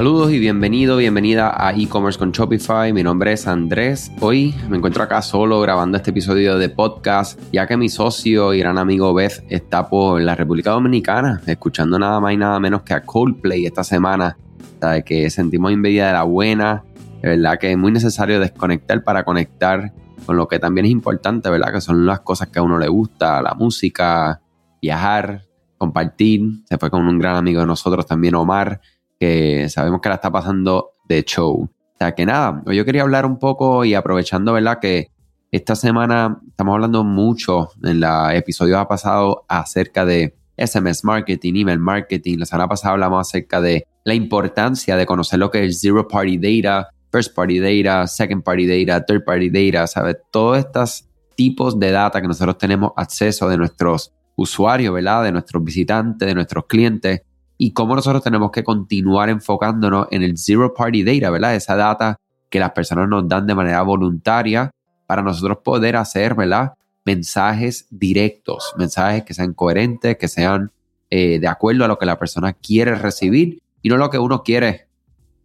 Saludos 0.00 0.32
y 0.32 0.38
bienvenido, 0.38 0.96
bienvenida 0.96 1.52
a 1.54 1.74
e-commerce 1.74 2.18
con 2.18 2.32
Shopify. 2.32 2.90
Mi 2.90 3.02
nombre 3.02 3.34
es 3.34 3.46
Andrés. 3.46 4.10
Hoy 4.20 4.54
me 4.70 4.78
encuentro 4.78 5.02
acá 5.02 5.20
solo 5.20 5.60
grabando 5.60 5.98
este 5.98 6.08
episodio 6.08 6.56
de 6.56 6.70
podcast, 6.70 7.38
ya 7.52 7.66
que 7.66 7.76
mi 7.76 7.90
socio 7.90 8.54
y 8.54 8.60
gran 8.60 8.78
amigo 8.78 9.12
Beth 9.12 9.44
está 9.50 9.90
por 9.90 10.22
la 10.22 10.34
República 10.34 10.70
Dominicana, 10.70 11.42
escuchando 11.46 11.98
nada 11.98 12.18
más 12.18 12.32
y 12.32 12.38
nada 12.38 12.58
menos 12.58 12.80
que 12.80 12.94
a 12.94 13.02
Coldplay 13.02 13.66
esta 13.66 13.84
semana. 13.84 14.38
de 14.80 15.04
que 15.04 15.28
sentimos 15.28 15.70
envidia 15.70 16.06
de 16.06 16.12
la 16.14 16.22
buena. 16.22 16.82
De 17.20 17.36
verdad 17.36 17.58
que 17.58 17.70
es 17.70 17.76
muy 17.76 17.92
necesario 17.92 18.40
desconectar 18.40 19.04
para 19.04 19.22
conectar 19.24 19.92
con 20.24 20.34
lo 20.34 20.48
que 20.48 20.58
también 20.58 20.86
es 20.86 20.92
importante, 20.92 21.50
¿verdad? 21.50 21.74
Que 21.74 21.82
son 21.82 22.06
las 22.06 22.20
cosas 22.20 22.48
que 22.48 22.58
a 22.58 22.62
uno 22.62 22.78
le 22.78 22.88
gusta, 22.88 23.42
la 23.42 23.52
música, 23.52 24.40
viajar, 24.80 25.42
compartir. 25.76 26.40
Se 26.64 26.78
fue 26.78 26.88
con 26.88 27.06
un 27.06 27.18
gran 27.18 27.36
amigo 27.36 27.60
de 27.60 27.66
nosotros 27.66 28.06
también, 28.06 28.34
Omar 28.34 28.80
que 29.20 29.68
sabemos 29.68 30.00
que 30.00 30.08
la 30.08 30.14
está 30.16 30.32
pasando 30.32 30.94
de 31.06 31.22
show. 31.22 31.62
O 31.62 31.96
sea 31.98 32.14
que 32.14 32.24
nada, 32.24 32.62
yo 32.66 32.84
quería 32.86 33.02
hablar 33.02 33.26
un 33.26 33.38
poco 33.38 33.84
y 33.84 33.92
aprovechando, 33.92 34.54
¿verdad? 34.54 34.78
Que 34.80 35.10
esta 35.52 35.76
semana 35.76 36.40
estamos 36.48 36.74
hablando 36.74 37.04
mucho 37.04 37.68
en 37.84 38.00
la 38.00 38.34
episodio 38.34 38.82
pasado 38.88 39.44
acerca 39.46 40.06
de 40.06 40.34
SMS 40.56 41.04
marketing, 41.04 41.54
email 41.56 41.78
marketing. 41.78 42.38
La 42.38 42.46
semana 42.46 42.68
pasada 42.68 42.94
hablamos 42.94 43.28
acerca 43.28 43.60
de 43.60 43.86
la 44.04 44.14
importancia 44.14 44.96
de 44.96 45.04
conocer 45.04 45.38
lo 45.38 45.50
que 45.50 45.66
es 45.66 45.80
zero 45.80 46.08
party 46.08 46.38
data, 46.38 46.88
first 47.12 47.34
party 47.34 47.58
data, 47.58 48.06
second 48.06 48.42
party 48.42 48.66
data, 48.66 49.04
third 49.04 49.24
party 49.24 49.50
data, 49.50 49.86
¿sabes? 49.86 50.16
Todos 50.30 50.58
estos 50.58 51.04
tipos 51.36 51.78
de 51.78 51.90
data 51.90 52.22
que 52.22 52.28
nosotros 52.28 52.56
tenemos 52.56 52.92
acceso 52.96 53.48
de 53.48 53.58
nuestros 53.58 54.12
usuarios, 54.36 54.94
¿verdad? 54.94 55.24
De 55.24 55.32
nuestros 55.32 55.62
visitantes, 55.62 56.26
de 56.26 56.34
nuestros 56.34 56.64
clientes 56.66 57.22
y 57.62 57.74
cómo 57.74 57.94
nosotros 57.94 58.24
tenemos 58.24 58.50
que 58.52 58.64
continuar 58.64 59.28
enfocándonos 59.28 60.06
en 60.12 60.22
el 60.22 60.38
zero 60.38 60.72
party 60.72 61.02
data, 61.04 61.28
¿verdad? 61.28 61.54
Esa 61.54 61.76
data 61.76 62.18
que 62.48 62.58
las 62.58 62.70
personas 62.70 63.06
nos 63.06 63.28
dan 63.28 63.46
de 63.46 63.54
manera 63.54 63.82
voluntaria 63.82 64.70
para 65.06 65.20
nosotros 65.20 65.58
poder 65.62 65.96
hacer, 65.96 66.34
¿verdad? 66.34 66.72
Mensajes 67.04 67.86
directos, 67.90 68.72
mensajes 68.78 69.24
que 69.24 69.34
sean 69.34 69.52
coherentes, 69.52 70.16
que 70.16 70.26
sean 70.26 70.72
eh, 71.10 71.38
de 71.38 71.48
acuerdo 71.48 71.84
a 71.84 71.88
lo 71.88 71.98
que 71.98 72.06
la 72.06 72.18
persona 72.18 72.54
quiere 72.54 72.94
recibir 72.94 73.60
y 73.82 73.90
no 73.90 73.98
lo 73.98 74.08
que 74.08 74.18
uno 74.18 74.42
quiere 74.42 74.86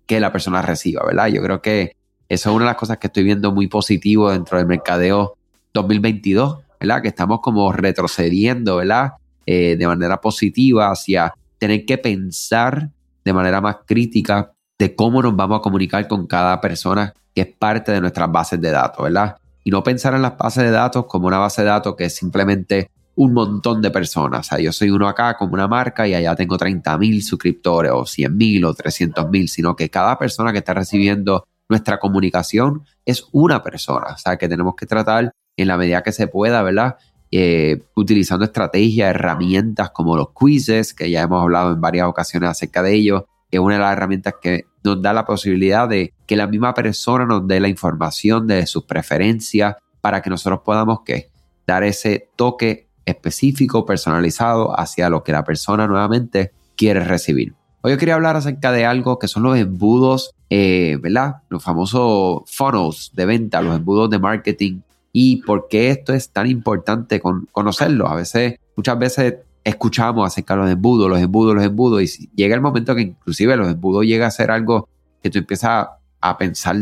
que 0.06 0.22
la 0.22 0.32
persona 0.32 0.62
reciba, 0.62 1.06
¿verdad? 1.06 1.28
Yo 1.28 1.44
creo 1.44 1.62
que 1.62 1.98
eso 2.30 2.50
es 2.50 2.56
una 2.56 2.64
de 2.64 2.72
las 2.72 2.78
cosas 2.78 2.98
que 2.98 3.08
estoy 3.08 3.26
viendo 3.26 3.52
muy 3.52 3.68
positivo 3.68 4.32
dentro 4.32 4.58
del 4.58 4.68
mercadeo 4.68 5.36
2022, 5.74 6.60
¿verdad? 6.80 7.02
Que 7.02 7.10
estamos 7.10 7.42
como 7.42 7.74
retrocediendo, 7.74 8.78
¿verdad? 8.78 9.16
Eh, 9.46 9.76
de 9.78 9.86
manera 9.86 10.22
positiva 10.22 10.92
hacia 10.92 11.34
tener 11.58 11.86
que 11.86 11.98
pensar 11.98 12.90
de 13.24 13.34
manera 13.34 13.62
más 13.62 13.78
crítica 13.86 14.54
de 14.78 14.96
cómo 14.96 15.22
nos 15.22 15.36
vamos 15.36 15.60
a 15.60 15.62
comunicar 15.62 16.08
con 16.08 16.28
cada 16.28 16.60
persona 16.62 17.14
que 17.34 17.42
es 17.42 17.48
parte 17.48 17.92
de 17.92 18.02
nuestras 18.02 18.32
bases 18.32 18.62
de 18.62 18.72
datos, 18.72 19.04
¿verdad? 19.04 19.38
Y 19.64 19.72
no 19.72 19.84
pensar 19.84 20.14
en 20.14 20.22
las 20.22 20.38
bases 20.38 20.64
de 20.64 20.72
datos 20.72 21.06
como 21.06 21.28
una 21.28 21.40
base 21.40 21.62
de 21.64 21.68
datos 21.68 21.96
que 21.96 22.06
es 22.06 22.16
simplemente 22.16 22.90
un 23.16 23.34
montón 23.34 23.82
de 23.82 23.92
personas. 23.92 24.42
O 24.42 24.50
sea, 24.50 24.60
yo 24.60 24.72
soy 24.72 24.90
uno 24.90 25.08
acá 25.08 25.36
como 25.38 25.54
una 25.54 25.68
marca 25.68 26.08
y 26.08 26.14
allá 26.14 26.36
tengo 26.36 26.58
30 26.58 26.98
mil 26.98 27.24
suscriptores 27.24 27.92
o 27.94 28.06
100 28.06 28.38
mil 28.38 28.66
o 28.66 28.74
300 28.74 29.30
mil, 29.30 29.50
sino 29.50 29.76
que 29.76 29.90
cada 29.90 30.18
persona 30.18 30.52
que 30.52 30.60
está 30.60 30.74
recibiendo 30.74 31.48
nuestra 31.68 32.00
comunicación 32.00 32.84
es 33.06 33.26
una 33.32 33.64
persona. 33.64 34.08
O 34.14 34.18
sea, 34.18 34.38
que 34.38 34.48
tenemos 34.48 34.76
que 34.76 34.86
tratar 34.86 35.32
en 35.58 35.68
la 35.68 35.78
medida 35.78 36.04
que 36.04 36.12
se 36.12 36.28
pueda, 36.28 36.62
¿verdad? 36.62 36.98
Eh, 37.38 37.84
utilizando 37.96 38.46
estrategias, 38.46 39.10
herramientas 39.10 39.90
como 39.90 40.16
los 40.16 40.30
quizzes, 40.30 40.94
que 40.94 41.10
ya 41.10 41.24
hemos 41.24 41.42
hablado 41.42 41.74
en 41.74 41.82
varias 41.82 42.08
ocasiones 42.08 42.50
acerca 42.50 42.82
de 42.82 42.94
ello, 42.94 43.26
que 43.52 43.58
es 43.58 43.60
una 43.60 43.74
de 43.74 43.82
las 43.82 43.92
herramientas 43.92 44.36
que 44.42 44.68
nos 44.86 45.02
da 45.02 45.12
la 45.12 45.26
posibilidad 45.26 45.90
de 45.90 46.14
que 46.26 46.38
la 46.38 46.48
misma 46.48 46.74
persona 46.74 47.26
nos 47.26 47.46
dé 47.46 47.60
la 47.60 47.68
información 47.68 48.48
de 48.48 48.66
sus 48.66 48.86
preferencias 48.86 49.76
para 50.00 50.22
que 50.22 50.30
nosotros 50.30 50.62
podamos 50.64 51.00
¿qué? 51.06 51.30
dar 51.68 51.84
ese 51.84 52.30
toque 52.38 52.88
específico, 53.06 53.86
personalizado 53.86 54.80
hacia 54.80 55.10
lo 55.10 55.22
que 55.26 55.34
la 55.34 55.44
persona 55.44 55.88
nuevamente 55.88 56.54
quiere 56.78 57.02
recibir. 57.02 57.54
Hoy 57.82 57.92
yo 57.92 57.98
quería 57.98 58.16
hablar 58.16 58.38
acerca 58.38 58.72
de 58.72 58.86
algo 58.86 59.20
que 59.20 59.28
son 59.28 59.44
los 59.44 59.58
embudos, 59.58 60.32
eh, 60.50 60.98
¿verdad? 61.02 61.42
Los 61.50 61.62
famosos 61.62 62.44
funnels 62.50 63.12
de 63.14 63.26
venta, 63.26 63.62
los 63.62 63.76
embudos 63.76 64.10
de 64.10 64.20
marketing 64.20 64.80
y 65.18 65.38
por 65.38 65.70
qué 65.70 65.92
esto 65.92 66.14
es 66.14 66.30
tan 66.30 66.46
importante 66.46 67.22
conocerlo. 67.22 68.10
A 68.10 68.16
veces, 68.16 68.60
muchas 68.76 69.00
veces 69.00 69.36
escuchamos 69.64 70.28
acerca 70.28 70.56
de 70.56 70.64
los 70.64 70.70
embudos, 70.70 71.10
los 71.10 71.22
embudos, 71.22 71.56
los 71.56 71.64
embudos, 71.64 72.04
y 72.04 72.30
llega 72.36 72.54
el 72.54 72.60
momento 72.60 72.94
que 72.94 73.04
inclusive 73.04 73.56
los 73.56 73.70
embudos 73.70 74.04
llega 74.04 74.28
a 74.28 74.32
ser 74.32 74.52
algo 74.52 74.90
que 75.24 75.30
tú 75.30 75.38
empiezas 75.38 75.88
a 76.20 76.38
pensar 76.38 76.76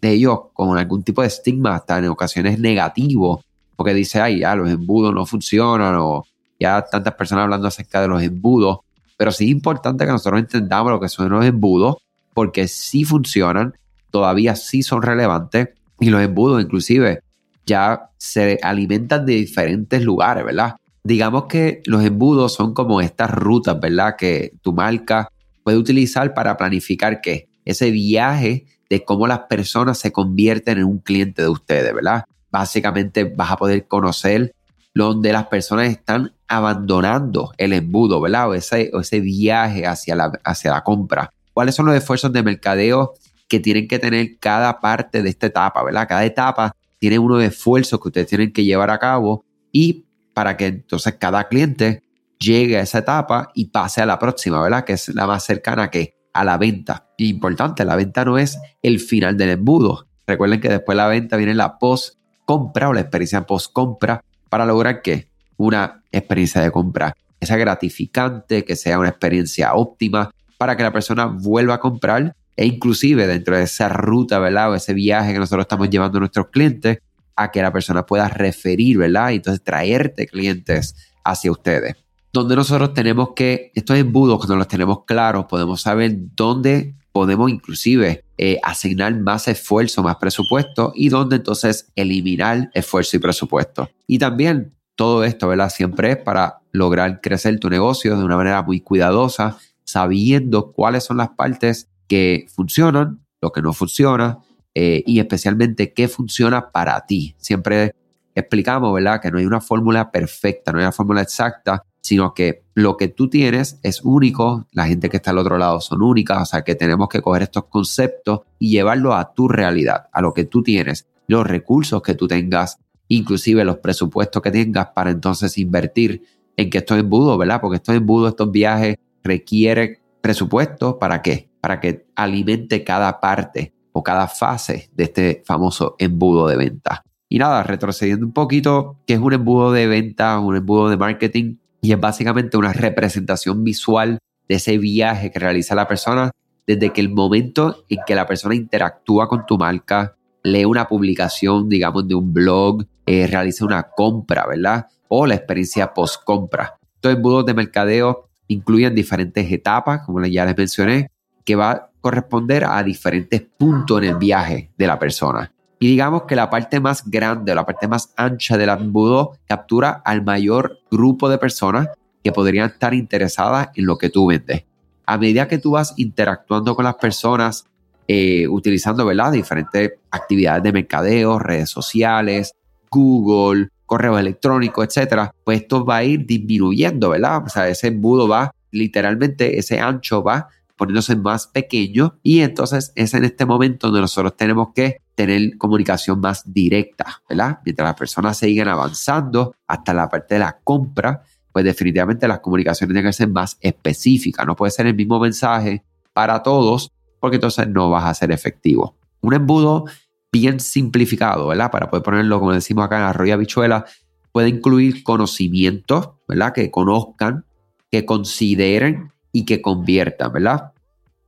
de 0.00 0.10
ellos 0.10 0.36
con 0.52 0.76
algún 0.76 1.04
tipo 1.04 1.22
de 1.22 1.28
estigma, 1.28 1.76
hasta 1.76 1.98
en 1.98 2.08
ocasiones 2.08 2.58
negativo, 2.58 3.44
porque 3.76 3.94
dice, 3.94 4.20
ay, 4.20 4.40
ya 4.40 4.56
los 4.56 4.68
embudos 4.68 5.14
no 5.14 5.24
funcionan, 5.24 5.94
o 5.94 6.24
ya 6.58 6.84
tantas 6.90 7.14
personas 7.14 7.44
hablando 7.44 7.68
acerca 7.68 8.02
de 8.02 8.08
los 8.08 8.20
embudos, 8.20 8.78
pero 9.16 9.30
sí 9.30 9.44
es 9.44 9.50
importante 9.52 10.04
que 10.04 10.10
nosotros 10.10 10.40
entendamos 10.40 10.90
lo 10.90 10.98
que 10.98 11.08
son 11.08 11.28
los 11.28 11.44
embudos, 11.44 11.98
porque 12.34 12.66
sí 12.66 13.04
funcionan, 13.04 13.74
todavía 14.10 14.56
sí 14.56 14.82
son 14.82 15.02
relevantes, 15.02 15.68
y 16.00 16.10
los 16.10 16.20
embudos 16.20 16.60
inclusive 16.60 17.20
ya 17.66 18.10
se 18.16 18.58
alimentan 18.62 19.26
de 19.26 19.34
diferentes 19.34 20.02
lugares, 20.02 20.44
¿verdad? 20.44 20.76
Digamos 21.02 21.44
que 21.44 21.82
los 21.84 22.04
embudos 22.04 22.54
son 22.54 22.72
como 22.72 23.00
estas 23.00 23.30
rutas, 23.30 23.78
¿verdad? 23.78 24.16
Que 24.16 24.52
tu 24.62 24.72
marca 24.72 25.28
puede 25.64 25.76
utilizar 25.76 26.32
para 26.32 26.56
planificar 26.56 27.20
qué? 27.20 27.48
Ese 27.64 27.90
viaje 27.90 28.66
de 28.88 29.04
cómo 29.04 29.26
las 29.26 29.40
personas 29.40 29.98
se 29.98 30.12
convierten 30.12 30.78
en 30.78 30.84
un 30.84 30.98
cliente 30.98 31.42
de 31.42 31.48
ustedes, 31.48 31.92
¿verdad? 31.92 32.24
Básicamente 32.50 33.24
vas 33.24 33.50
a 33.50 33.56
poder 33.56 33.86
conocer 33.86 34.54
donde 34.94 35.32
las 35.32 35.46
personas 35.48 35.88
están 35.88 36.32
abandonando 36.48 37.52
el 37.58 37.72
embudo, 37.72 38.20
¿verdad? 38.20 38.48
O 38.48 38.54
ese, 38.54 38.90
ese 38.98 39.20
viaje 39.20 39.86
hacia 39.86 40.14
la, 40.14 40.32
hacia 40.44 40.70
la 40.70 40.82
compra. 40.82 41.30
¿Cuáles 41.52 41.74
son 41.74 41.86
los 41.86 41.94
esfuerzos 41.94 42.32
de 42.32 42.42
mercadeo 42.42 43.14
que 43.48 43.60
tienen 43.60 43.88
que 43.88 43.98
tener 43.98 44.38
cada 44.38 44.80
parte 44.80 45.22
de 45.22 45.28
esta 45.28 45.46
etapa, 45.46 45.82
¿verdad? 45.82 46.06
Cada 46.08 46.24
etapa 46.24 46.74
tiene 46.98 47.18
unos 47.18 47.42
esfuerzos 47.42 48.00
que 48.00 48.08
ustedes 48.08 48.26
tienen 48.26 48.52
que 48.52 48.64
llevar 48.64 48.90
a 48.90 48.98
cabo 48.98 49.44
y 49.72 50.06
para 50.34 50.56
que 50.56 50.66
entonces 50.66 51.14
cada 51.18 51.48
cliente 51.48 52.02
llegue 52.38 52.76
a 52.78 52.82
esa 52.82 52.98
etapa 52.98 53.50
y 53.54 53.66
pase 53.66 54.02
a 54.02 54.06
la 54.06 54.18
próxima, 54.18 54.60
¿verdad? 54.60 54.84
Que 54.84 54.94
es 54.94 55.08
la 55.14 55.26
más 55.26 55.44
cercana 55.44 55.90
que 55.90 56.14
a 56.32 56.44
la 56.44 56.58
venta. 56.58 57.08
Importante, 57.18 57.84
la 57.84 57.96
venta 57.96 58.24
no 58.24 58.38
es 58.38 58.58
el 58.82 59.00
final 59.00 59.36
del 59.36 59.50
embudo. 59.50 60.06
Recuerden 60.26 60.60
que 60.60 60.68
después 60.68 60.96
de 60.96 61.02
la 61.02 61.08
venta 61.08 61.36
viene 61.36 61.54
la 61.54 61.78
post 61.78 62.18
compra 62.44 62.88
o 62.88 62.92
la 62.92 63.00
experiencia 63.00 63.46
post 63.46 63.72
compra 63.72 64.22
para 64.50 64.66
lograr 64.66 65.02
que 65.02 65.30
una 65.56 66.02
experiencia 66.12 66.60
de 66.60 66.70
compra 66.70 67.14
sea 67.40 67.56
gratificante, 67.56 68.64
que 68.64 68.76
sea 68.76 68.98
una 68.98 69.08
experiencia 69.08 69.74
óptima 69.74 70.30
para 70.58 70.76
que 70.76 70.82
la 70.82 70.92
persona 70.92 71.26
vuelva 71.26 71.74
a 71.74 71.80
comprar 71.80 72.34
e 72.56 72.66
inclusive 72.66 73.26
dentro 73.26 73.56
de 73.56 73.64
esa 73.64 73.88
ruta, 73.88 74.38
¿verdad? 74.38 74.72
O 74.72 74.74
ese 74.74 74.94
viaje 74.94 75.32
que 75.32 75.38
nosotros 75.38 75.64
estamos 75.64 75.90
llevando 75.90 76.18
a 76.18 76.20
nuestros 76.20 76.48
clientes, 76.48 76.98
a 77.36 77.50
que 77.50 77.62
la 77.62 77.72
persona 77.72 78.06
pueda 78.06 78.28
referir, 78.28 78.98
¿verdad? 78.98 79.30
Y 79.30 79.36
entonces 79.36 79.62
traerte 79.62 80.26
clientes 80.26 80.94
hacia 81.22 81.52
ustedes. 81.52 81.96
Donde 82.32 82.56
nosotros 82.56 82.94
tenemos 82.94 83.30
que, 83.36 83.72
estos 83.74 83.96
embudos, 83.98 84.38
cuando 84.38 84.56
los 84.56 84.68
tenemos 84.68 85.04
claros, 85.04 85.46
podemos 85.46 85.82
saber 85.82 86.16
dónde 86.34 86.94
podemos 87.12 87.50
inclusive 87.50 88.24
eh, 88.36 88.60
asignar 88.62 89.18
más 89.18 89.48
esfuerzo, 89.48 90.02
más 90.02 90.16
presupuesto 90.16 90.92
y 90.94 91.08
dónde 91.08 91.36
entonces 91.36 91.90
eliminar 91.96 92.70
esfuerzo 92.74 93.16
y 93.16 93.20
presupuesto. 93.20 93.88
Y 94.06 94.18
también 94.18 94.74
todo 94.96 95.24
esto, 95.24 95.48
¿verdad? 95.48 95.70
Siempre 95.70 96.10
es 96.10 96.16
para 96.18 96.60
lograr 96.72 97.22
crecer 97.22 97.58
tu 97.58 97.70
negocio 97.70 98.18
de 98.18 98.24
una 98.24 98.36
manera 98.36 98.60
muy 98.62 98.80
cuidadosa, 98.80 99.56
sabiendo 99.84 100.72
cuáles 100.72 101.04
son 101.04 101.16
las 101.16 101.30
partes 101.30 101.88
que 102.08 102.46
funcionan, 102.54 103.20
lo 103.40 103.52
que 103.52 103.62
no 103.62 103.72
funciona 103.72 104.38
eh, 104.74 105.02
y 105.06 105.20
especialmente 105.20 105.92
qué 105.92 106.08
funciona 106.08 106.70
para 106.70 107.06
ti. 107.06 107.34
Siempre 107.38 107.94
explicamos, 108.34 108.92
¿verdad? 108.92 109.20
Que 109.20 109.30
no 109.30 109.38
hay 109.38 109.46
una 109.46 109.60
fórmula 109.60 110.10
perfecta, 110.10 110.72
no 110.72 110.78
hay 110.78 110.84
una 110.84 110.92
fórmula 110.92 111.22
exacta, 111.22 111.82
sino 112.02 112.34
que 112.34 112.62
lo 112.74 112.96
que 112.96 113.08
tú 113.08 113.28
tienes 113.28 113.80
es 113.82 114.02
único, 114.04 114.66
la 114.72 114.86
gente 114.86 115.08
que 115.08 115.16
está 115.16 115.30
al 115.30 115.38
otro 115.38 115.58
lado 115.58 115.80
son 115.80 116.02
únicas, 116.02 116.42
o 116.42 116.44
sea 116.44 116.62
que 116.62 116.74
tenemos 116.74 117.08
que 117.08 117.20
coger 117.20 117.42
estos 117.42 117.64
conceptos 117.64 118.40
y 118.58 118.70
llevarlos 118.70 119.14
a 119.14 119.32
tu 119.32 119.48
realidad, 119.48 120.08
a 120.12 120.20
lo 120.20 120.32
que 120.32 120.44
tú 120.44 120.62
tienes, 120.62 121.08
los 121.26 121.46
recursos 121.46 122.02
que 122.02 122.14
tú 122.14 122.28
tengas, 122.28 122.78
inclusive 123.08 123.64
los 123.64 123.78
presupuestos 123.78 124.42
que 124.42 124.50
tengas 124.50 124.88
para 124.94 125.10
entonces 125.10 125.56
invertir 125.58 126.22
en 126.56 126.70
que 126.70 126.78
estos 126.78 126.98
embudos, 126.98 127.38
¿verdad? 127.38 127.60
Porque 127.60 127.76
estos 127.76 127.96
embudos, 127.96 128.30
estos 128.30 128.52
viajes 128.52 128.96
requieren 129.24 129.98
presupuesto 130.20 130.98
para 130.98 131.22
qué? 131.22 131.45
Para 131.60 131.80
que 131.80 132.06
alimente 132.14 132.84
cada 132.84 133.20
parte 133.20 133.74
o 133.92 134.02
cada 134.02 134.28
fase 134.28 134.90
de 134.94 135.04
este 135.04 135.42
famoso 135.46 135.96
embudo 135.98 136.48
de 136.48 136.56
venta. 136.56 137.02
Y 137.28 137.38
nada, 137.38 137.62
retrocediendo 137.62 138.24
un 138.24 138.32
poquito, 138.32 138.98
¿qué 139.06 139.14
es 139.14 139.20
un 139.20 139.32
embudo 139.32 139.72
de 139.72 139.86
venta, 139.86 140.38
un 140.38 140.56
embudo 140.56 140.88
de 140.88 140.96
marketing? 140.96 141.56
Y 141.80 141.92
es 141.92 142.00
básicamente 142.00 142.56
una 142.56 142.72
representación 142.72 143.64
visual 143.64 144.18
de 144.48 144.54
ese 144.54 144.78
viaje 144.78 145.30
que 145.30 145.38
realiza 145.38 145.74
la 145.74 145.88
persona 145.88 146.30
desde 146.66 146.92
que 146.92 147.00
el 147.00 147.10
momento 147.10 147.84
en 147.88 148.00
que 148.06 148.14
la 148.14 148.26
persona 148.26 148.54
interactúa 148.54 149.28
con 149.28 149.46
tu 149.46 149.56
marca, 149.56 150.16
lee 150.42 150.64
una 150.64 150.86
publicación, 150.86 151.68
digamos, 151.68 152.06
de 152.06 152.14
un 152.14 152.32
blog, 152.32 152.84
eh, 153.06 153.26
realiza 153.26 153.64
una 153.64 153.84
compra, 153.84 154.46
¿verdad? 154.46 154.86
O 155.08 155.26
la 155.26 155.36
experiencia 155.36 155.94
post-compra. 155.94 156.76
Estos 156.94 157.14
embudos 157.14 157.46
de 157.46 157.54
mercadeo 157.54 158.28
incluyen 158.48 158.94
diferentes 158.94 159.50
etapas, 159.50 160.02
como 160.04 160.24
ya 160.26 160.44
les 160.44 160.56
mencioné, 160.56 161.10
que 161.46 161.56
va 161.56 161.70
a 161.70 161.90
corresponder 162.02 162.64
a 162.64 162.82
diferentes 162.82 163.40
puntos 163.40 164.02
en 164.02 164.10
el 164.10 164.16
viaje 164.16 164.70
de 164.76 164.86
la 164.86 164.98
persona. 164.98 165.50
Y 165.78 165.88
digamos 165.88 166.22
que 166.24 166.36
la 166.36 166.50
parte 166.50 166.80
más 166.80 167.08
grande, 167.08 167.54
la 167.54 167.64
parte 167.64 167.88
más 167.88 168.12
ancha 168.16 168.58
del 168.58 168.70
embudo 168.70 169.38
captura 169.46 170.02
al 170.04 170.22
mayor 170.22 170.80
grupo 170.90 171.28
de 171.28 171.38
personas 171.38 171.88
que 172.22 172.32
podrían 172.32 172.70
estar 172.70 172.92
interesadas 172.92 173.68
en 173.74 173.86
lo 173.86 173.96
que 173.96 174.10
tú 174.10 174.26
vendes. 174.26 174.64
A 175.06 175.16
medida 175.18 175.46
que 175.46 175.58
tú 175.58 175.72
vas 175.72 175.94
interactuando 175.96 176.74
con 176.74 176.84
las 176.84 176.96
personas, 176.96 177.66
eh, 178.08 178.48
utilizando 178.48 179.06
¿verdad? 179.06 179.32
diferentes 179.32 179.92
actividades 180.10 180.62
de 180.62 180.72
mercadeo, 180.72 181.38
redes 181.38 181.70
sociales, 181.70 182.52
Google, 182.90 183.68
correo 183.84 184.18
electrónico, 184.18 184.82
etcétera, 184.82 185.32
pues 185.44 185.60
esto 185.62 185.84
va 185.84 185.98
a 185.98 186.04
ir 186.04 186.26
disminuyendo, 186.26 187.10
¿verdad? 187.10 187.44
O 187.46 187.48
sea, 187.48 187.68
ese 187.68 187.88
embudo 187.88 188.26
va, 188.26 188.52
literalmente, 188.72 189.58
ese 189.58 189.78
ancho 189.78 190.22
va 190.22 190.48
poniéndose 190.76 191.16
más 191.16 191.46
pequeño 191.46 192.18
y 192.22 192.40
entonces 192.40 192.92
es 192.94 193.14
en 193.14 193.24
este 193.24 193.46
momento 193.46 193.88
donde 193.88 194.02
nosotros 194.02 194.36
tenemos 194.36 194.68
que 194.74 195.00
tener 195.14 195.56
comunicación 195.56 196.20
más 196.20 196.52
directa, 196.52 197.22
¿verdad? 197.28 197.60
Mientras 197.64 197.88
las 197.88 197.96
personas 197.96 198.36
siguen 198.36 198.68
avanzando 198.68 199.54
hasta 199.66 199.94
la 199.94 200.08
parte 200.08 200.34
de 200.34 200.40
la 200.40 200.58
compra, 200.62 201.22
pues 201.52 201.64
definitivamente 201.64 202.28
las 202.28 202.40
comunicaciones 202.40 202.92
tienen 202.92 203.08
que 203.08 203.14
ser 203.14 203.28
más 203.28 203.56
específicas. 203.60 204.46
No 204.46 204.54
puede 204.54 204.70
ser 204.70 204.86
el 204.86 204.94
mismo 204.94 205.18
mensaje 205.18 205.82
para 206.12 206.42
todos 206.42 206.92
porque 207.18 207.36
entonces 207.36 207.66
no 207.68 207.88
vas 207.88 208.04
a 208.04 208.14
ser 208.14 208.30
efectivo. 208.30 208.94
Un 209.22 209.34
embudo 209.34 209.86
bien 210.30 210.60
simplificado, 210.60 211.48
¿verdad? 211.48 211.70
Para 211.70 211.88
poder 211.88 212.02
ponerlo, 212.02 212.38
como 212.38 212.52
decimos 212.52 212.84
acá 212.84 212.98
en 212.98 213.04
Arroyo 213.04 213.38
Bichuela, 213.38 213.86
puede 214.32 214.50
incluir 214.50 215.02
conocimientos, 215.02 216.10
¿verdad? 216.28 216.52
Que 216.52 216.70
conozcan, 216.70 217.46
que 217.90 218.04
consideren 218.04 219.12
y 219.36 219.44
que 219.44 219.60
conviertan, 219.60 220.32
¿verdad? 220.32 220.72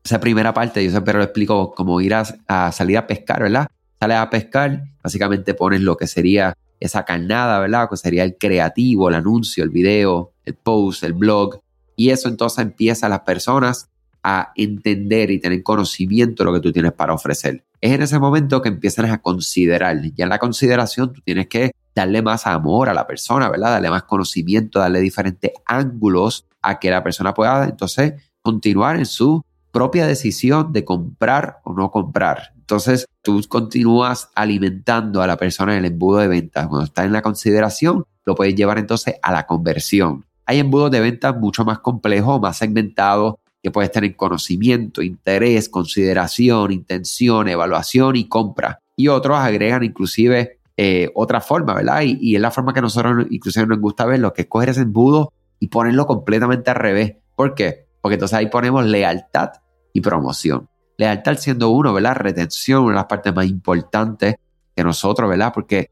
Esa 0.02 0.18
primera 0.18 0.54
parte, 0.54 0.82
yo 0.82 0.90
siempre 0.90 1.12
lo 1.12 1.22
explico 1.22 1.74
como 1.74 2.00
ir 2.00 2.14
a, 2.14 2.72
salir 2.72 2.96
a 2.96 3.06
pescar, 3.06 3.42
¿verdad? 3.42 3.68
Sales 4.00 4.16
a 4.16 4.30
pescar, 4.30 4.82
básicamente 5.02 5.52
pones 5.52 5.82
lo 5.82 5.94
que 5.94 6.06
sería 6.06 6.56
esa 6.80 7.04
carnada, 7.04 7.60
¿verdad? 7.60 7.86
Que 7.90 7.98
sería 7.98 8.24
el 8.24 8.38
creativo, 8.38 9.10
el 9.10 9.14
anuncio, 9.14 9.62
el 9.62 9.68
video, 9.68 10.32
el 10.46 10.54
post, 10.54 11.04
el 11.04 11.12
blog. 11.12 11.60
Y 11.96 12.08
eso 12.08 12.30
entonces 12.30 12.60
empieza 12.60 13.08
a 13.08 13.10
las 13.10 13.20
personas 13.20 13.90
a 14.22 14.52
entender 14.56 15.30
y 15.30 15.38
tener 15.38 15.62
conocimiento 15.62 16.42
de 16.42 16.46
lo 16.46 16.54
que 16.54 16.62
tú 16.62 16.72
tienes 16.72 16.92
para 16.92 17.12
ofrecer. 17.12 17.62
Es 17.78 17.92
en 17.92 18.00
ese 18.00 18.18
momento 18.18 18.62
que 18.62 18.70
empiezan 18.70 19.04
a 19.10 19.20
considerar. 19.20 20.00
Ya 20.16 20.24
en 20.24 20.30
la 20.30 20.38
consideración 20.38 21.12
tú 21.12 21.20
tienes 21.20 21.46
que 21.48 21.72
darle 21.94 22.22
más 22.22 22.46
amor 22.46 22.88
a 22.88 22.94
la 22.94 23.06
persona, 23.06 23.50
¿verdad? 23.50 23.72
Darle 23.72 23.90
más 23.90 24.04
conocimiento, 24.04 24.78
darle 24.78 25.00
diferentes 25.00 25.52
ángulos 25.66 26.47
a 26.62 26.78
que 26.78 26.90
la 26.90 27.02
persona 27.02 27.34
pueda 27.34 27.64
entonces 27.64 28.14
continuar 28.42 28.96
en 28.96 29.06
su 29.06 29.42
propia 29.72 30.06
decisión 30.06 30.72
de 30.72 30.84
comprar 30.84 31.60
o 31.64 31.72
no 31.72 31.90
comprar. 31.90 32.52
Entonces, 32.56 33.06
tú 33.22 33.40
continúas 33.48 34.30
alimentando 34.34 35.22
a 35.22 35.26
la 35.26 35.36
persona 35.36 35.72
en 35.72 35.84
el 35.84 35.92
embudo 35.92 36.18
de 36.18 36.28
ventas. 36.28 36.66
Cuando 36.66 36.84
está 36.84 37.04
en 37.04 37.12
la 37.12 37.22
consideración, 37.22 38.04
lo 38.24 38.34
puedes 38.34 38.54
llevar 38.54 38.78
entonces 38.78 39.14
a 39.22 39.32
la 39.32 39.46
conversión. 39.46 40.24
Hay 40.46 40.58
embudos 40.58 40.90
de 40.90 41.00
ventas 41.00 41.36
mucho 41.36 41.64
más 41.64 41.78
complejos, 41.78 42.40
más 42.40 42.56
segmentados, 42.56 43.36
que 43.62 43.70
puedes 43.70 43.90
tener 43.90 44.14
conocimiento, 44.16 45.02
interés, 45.02 45.68
consideración, 45.68 46.72
intención, 46.72 47.48
evaluación 47.48 48.16
y 48.16 48.28
compra. 48.28 48.78
Y 48.96 49.08
otros 49.08 49.38
agregan 49.38 49.82
inclusive 49.82 50.58
eh, 50.76 51.10
otra 51.14 51.40
forma, 51.40 51.74
¿verdad? 51.74 52.02
Y, 52.02 52.18
y, 52.20 52.36
es 52.36 52.40
la 52.40 52.50
forma 52.50 52.72
que 52.72 52.80
nosotros 52.80 53.26
inclusive 53.30 53.66
nos 53.66 53.80
gusta 53.80 54.06
verlo, 54.06 54.32
que 54.32 54.42
es 54.42 54.48
coger 54.48 54.68
ese 54.68 54.82
embudo 54.82 55.32
y 55.60 55.68
ponerlo 55.68 56.06
completamente 56.06 56.70
al 56.70 56.76
revés. 56.76 57.16
¿Por 57.34 57.54
qué? 57.54 57.86
Porque 58.00 58.14
entonces 58.14 58.38
ahí 58.38 58.46
ponemos 58.46 58.84
lealtad 58.84 59.50
y 59.92 60.00
promoción. 60.00 60.68
Lealtad 60.96 61.36
siendo 61.38 61.70
uno, 61.70 61.92
¿verdad? 61.92 62.16
Retención, 62.16 62.82
una 62.82 62.92
de 62.92 62.96
las 62.96 63.06
partes 63.06 63.34
más 63.34 63.46
importantes 63.46 64.36
que 64.74 64.84
nosotros, 64.84 65.28
¿verdad? 65.28 65.52
Porque 65.54 65.90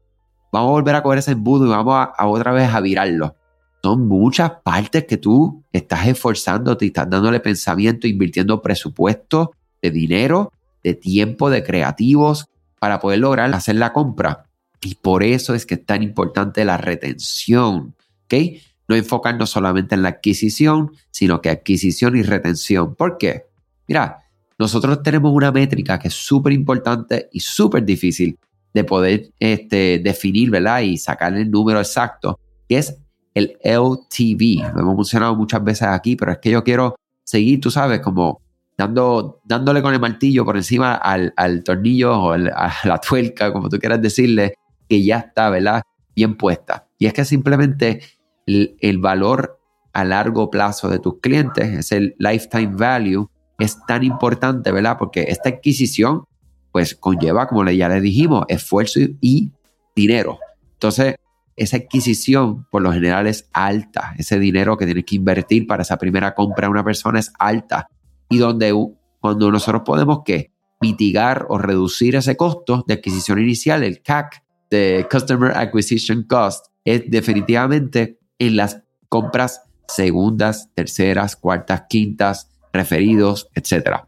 vamos 0.51 0.69
a 0.69 0.71
volver 0.71 0.95
a 0.95 1.03
coger 1.03 1.19
ese 1.19 1.31
embudo 1.31 1.65
y 1.65 1.69
vamos 1.69 1.95
a, 1.95 2.27
otra 2.27 2.51
vez 2.51 2.73
a 2.73 2.79
virarlo. 2.81 3.35
Son 3.81 4.07
muchas 4.07 4.51
partes 4.63 5.05
que 5.05 5.17
tú 5.17 5.63
estás 5.71 6.07
esforzándote 6.07 6.85
y 6.85 6.87
estás 6.89 7.09
dándole 7.09 7.39
pensamiento, 7.39 8.07
invirtiendo 8.07 8.61
presupuesto 8.61 9.53
de 9.81 9.91
dinero, 9.91 10.51
de 10.83 10.93
tiempo, 10.95 11.49
de 11.49 11.63
creativos 11.63 12.47
para 12.79 12.99
poder 12.99 13.19
lograr 13.19 13.53
hacer 13.53 13.75
la 13.75 13.93
compra. 13.93 14.45
Y 14.81 14.95
por 14.95 15.23
eso 15.23 15.53
es 15.55 15.65
que 15.65 15.75
es 15.75 15.85
tan 15.85 16.03
importante 16.03 16.65
la 16.65 16.77
retención, 16.77 17.95
¿ok? 18.25 18.59
No 18.87 18.95
enfocarnos 18.95 19.49
solamente 19.49 19.95
en 19.95 20.01
la 20.01 20.09
adquisición, 20.09 20.91
sino 21.11 21.41
que 21.41 21.49
adquisición 21.49 22.15
y 22.15 22.23
retención. 22.23 22.95
¿Por 22.95 23.17
qué? 23.17 23.47
Mira, 23.87 24.19
nosotros 24.57 25.03
tenemos 25.03 25.31
una 25.33 25.51
métrica 25.51 25.99
que 25.99 26.07
es 26.07 26.13
súper 26.13 26.53
importante 26.53 27.29
y 27.31 27.39
súper 27.39 27.83
difícil 27.83 28.37
de 28.73 28.83
poder 28.83 29.31
este, 29.39 29.99
definir, 29.99 30.49
¿verdad? 30.49 30.81
Y 30.81 30.97
sacar 30.97 31.33
el 31.35 31.49
número 31.49 31.79
exacto, 31.79 32.39
que 32.67 32.77
es 32.77 32.97
el 33.33 33.57
LTV. 33.63 34.73
Lo 34.73 34.81
hemos 34.81 34.95
mencionado 34.95 35.35
muchas 35.35 35.63
veces 35.63 35.87
aquí, 35.87 36.15
pero 36.15 36.31
es 36.31 36.39
que 36.39 36.49
yo 36.51 36.63
quiero 36.63 36.95
seguir, 37.23 37.59
tú 37.59 37.69
sabes, 37.69 37.99
como 38.01 38.41
dando, 38.77 39.41
dándole 39.45 39.81
con 39.81 39.93
el 39.93 39.99
martillo 39.99 40.45
por 40.45 40.57
encima 40.57 40.95
al, 40.95 41.63
tornillo 41.63 42.19
o 42.19 42.31
a 42.33 42.37
la 42.83 42.99
tuerca, 42.99 43.51
como 43.51 43.69
tú 43.69 43.77
quieras 43.79 44.01
decirle, 44.01 44.55
que 44.87 45.03
ya 45.03 45.19
está, 45.19 45.49
¿verdad? 45.49 45.81
Bien 46.15 46.35
puesta. 46.35 46.87
Y 46.97 47.05
es 47.05 47.13
que 47.13 47.25
simplemente 47.25 48.01
el, 48.47 48.75
el 48.79 48.97
valor 48.97 49.59
a 49.93 50.03
largo 50.03 50.49
plazo 50.49 50.89
de 50.89 50.99
tus 50.99 51.19
clientes 51.19 51.67
es 51.69 51.91
el 51.91 52.15
lifetime 52.17 52.75
value 52.75 53.29
es 53.59 53.77
tan 53.85 54.03
importante, 54.03 54.71
¿verdad? 54.71 54.97
Porque 54.97 55.25
esta 55.29 55.49
adquisición, 55.49 56.25
pues 56.71 56.95
conlleva, 56.95 57.47
como 57.47 57.67
ya 57.69 57.89
le 57.89 58.01
dijimos, 58.01 58.45
esfuerzo 58.49 58.99
y 59.21 59.51
dinero. 59.95 60.39
Entonces, 60.73 61.15
esa 61.55 61.77
adquisición 61.77 62.65
por 62.69 62.83
lo 62.83 62.91
general 62.91 63.25
es 63.25 63.49
alta. 63.51 64.13
Ese 64.17 64.37
dinero 64.37 64.77
que 64.77 64.85
tienes 64.85 65.05
que 65.05 65.15
invertir 65.15 65.65
para 65.65 65.81
esa 65.81 65.97
primera 65.97 66.35
compra 66.35 66.67
de 66.67 66.71
una 66.71 66.83
persona 66.83 67.19
es 67.19 67.33
alta. 67.39 67.87
Y 68.29 68.37
donde 68.37 68.73
cuando 69.19 69.51
nosotros 69.51 69.81
podemos 69.83 70.19
que 70.23 70.51
mitigar 70.79 71.47
o 71.49 71.57
reducir 71.57 72.15
ese 72.15 72.37
costo 72.37 72.83
de 72.87 72.95
adquisición 72.95 73.39
inicial, 73.39 73.83
el 73.83 74.01
CAC, 74.03 74.43
de 74.69 75.07
Customer 75.09 75.57
Acquisition 75.57 76.23
Cost, 76.23 76.67
es 76.83 77.09
definitivamente 77.09 78.16
en 78.39 78.55
las 78.55 78.83
compras 79.09 79.63
segundas, 79.87 80.69
terceras, 80.73 81.35
cuartas, 81.35 81.83
quintas, 81.89 82.49
referidos, 82.73 83.49
etc. 83.55 84.01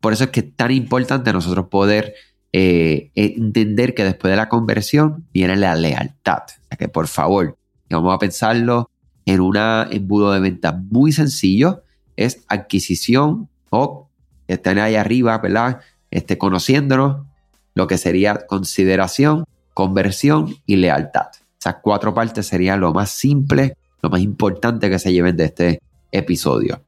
Por 0.00 0.12
eso 0.12 0.24
es 0.24 0.30
que 0.30 0.40
es 0.40 0.56
tan 0.56 0.70
importante 0.70 1.32
nosotros 1.32 1.66
poder 1.68 2.14
eh, 2.52 3.10
entender 3.14 3.94
que 3.94 4.04
después 4.04 4.30
de 4.30 4.36
la 4.36 4.48
conversión 4.48 5.26
viene 5.32 5.56
la 5.56 5.74
lealtad. 5.74 6.42
Que 6.78 6.88
por 6.88 7.08
favor, 7.08 7.58
vamos 7.90 8.14
a 8.14 8.18
pensarlo 8.18 8.90
en 9.26 9.40
un 9.40 9.56
embudo 9.56 10.32
de 10.32 10.40
venta 10.40 10.72
muy 10.72 11.12
sencillo, 11.12 11.82
es 12.16 12.44
adquisición 12.48 13.48
o 13.70 14.08
están 14.46 14.78
ahí 14.78 14.94
arriba, 14.94 15.36
¿verdad? 15.38 15.80
Este, 16.10 16.38
conociéndonos, 16.38 17.26
lo 17.74 17.86
que 17.86 17.98
sería 17.98 18.46
consideración, 18.46 19.44
conversión 19.74 20.56
y 20.66 20.76
lealtad. 20.76 21.26
Esas 21.58 21.76
cuatro 21.82 22.14
partes 22.14 22.46
serían 22.46 22.80
lo 22.80 22.92
más 22.92 23.10
simple, 23.10 23.76
lo 24.02 24.10
más 24.10 24.20
importante 24.20 24.88
que 24.88 24.98
se 24.98 25.12
lleven 25.12 25.36
de 25.36 25.44
este 25.44 25.80
episodio. 26.12 26.82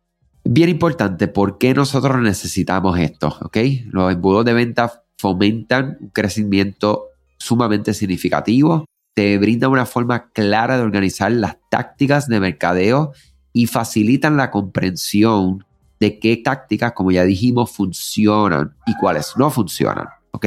Bien 0.45 0.69
importante, 0.69 1.29
¿por 1.29 1.59
qué 1.59 1.75
nosotros 1.75 2.21
necesitamos 2.21 2.99
esto? 2.99 3.37
¿Ok? 3.43 3.57
Los 3.91 4.13
embudos 4.13 4.45
de 4.45 4.53
venta 4.55 5.03
fomentan 5.19 5.99
un 6.01 6.09
crecimiento 6.09 7.09
sumamente 7.37 7.95
significativo, 7.95 8.87
te 9.15 9.39
brindan 9.39 9.71
una 9.71 9.87
forma 9.87 10.31
clara 10.31 10.77
de 10.77 10.83
organizar 10.83 11.33
las 11.33 11.57
tácticas 11.69 12.29
de 12.29 12.41
mercadeo 12.41 13.13
y 13.53 13.67
facilitan 13.67 14.37
la 14.37 14.51
comprensión 14.51 15.65
de 15.99 16.19
qué 16.19 16.37
tácticas, 16.39 16.93
como 16.93 17.11
ya 17.11 17.25
dijimos, 17.25 17.71
funcionan 17.71 18.75
y 18.87 18.97
cuáles 18.97 19.35
no 19.37 19.51
funcionan. 19.51 20.09
¿Ok? 20.31 20.47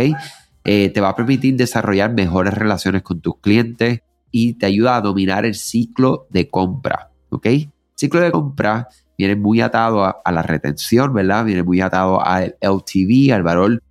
Eh, 0.65 0.89
te 0.89 1.01
va 1.01 1.09
a 1.09 1.15
permitir 1.15 1.55
desarrollar 1.57 2.13
mejores 2.13 2.53
relaciones 2.53 3.03
con 3.03 3.19
tus 3.19 3.37
clientes 3.39 4.01
y 4.33 4.55
te 4.55 4.65
ayuda 4.65 4.97
a 4.97 5.01
dominar 5.01 5.45
el 5.45 5.53
ciclo 5.53 6.27
de 6.31 6.49
compra. 6.49 7.11
¿Ok? 7.29 7.47
Ciclo 7.95 8.19
de 8.19 8.31
compra 8.31 8.89
viene 9.15 9.35
muy 9.35 9.61
atado 9.61 10.03
a, 10.03 10.31
la 10.31 10.41
retención, 10.41 11.13
¿verdad? 11.13 11.45
Viene 11.45 11.61
muy 11.61 11.79
atado 11.79 12.19
al 12.25 12.57
LTV, 12.59 13.31
al 13.31 13.43
valor 13.43 13.81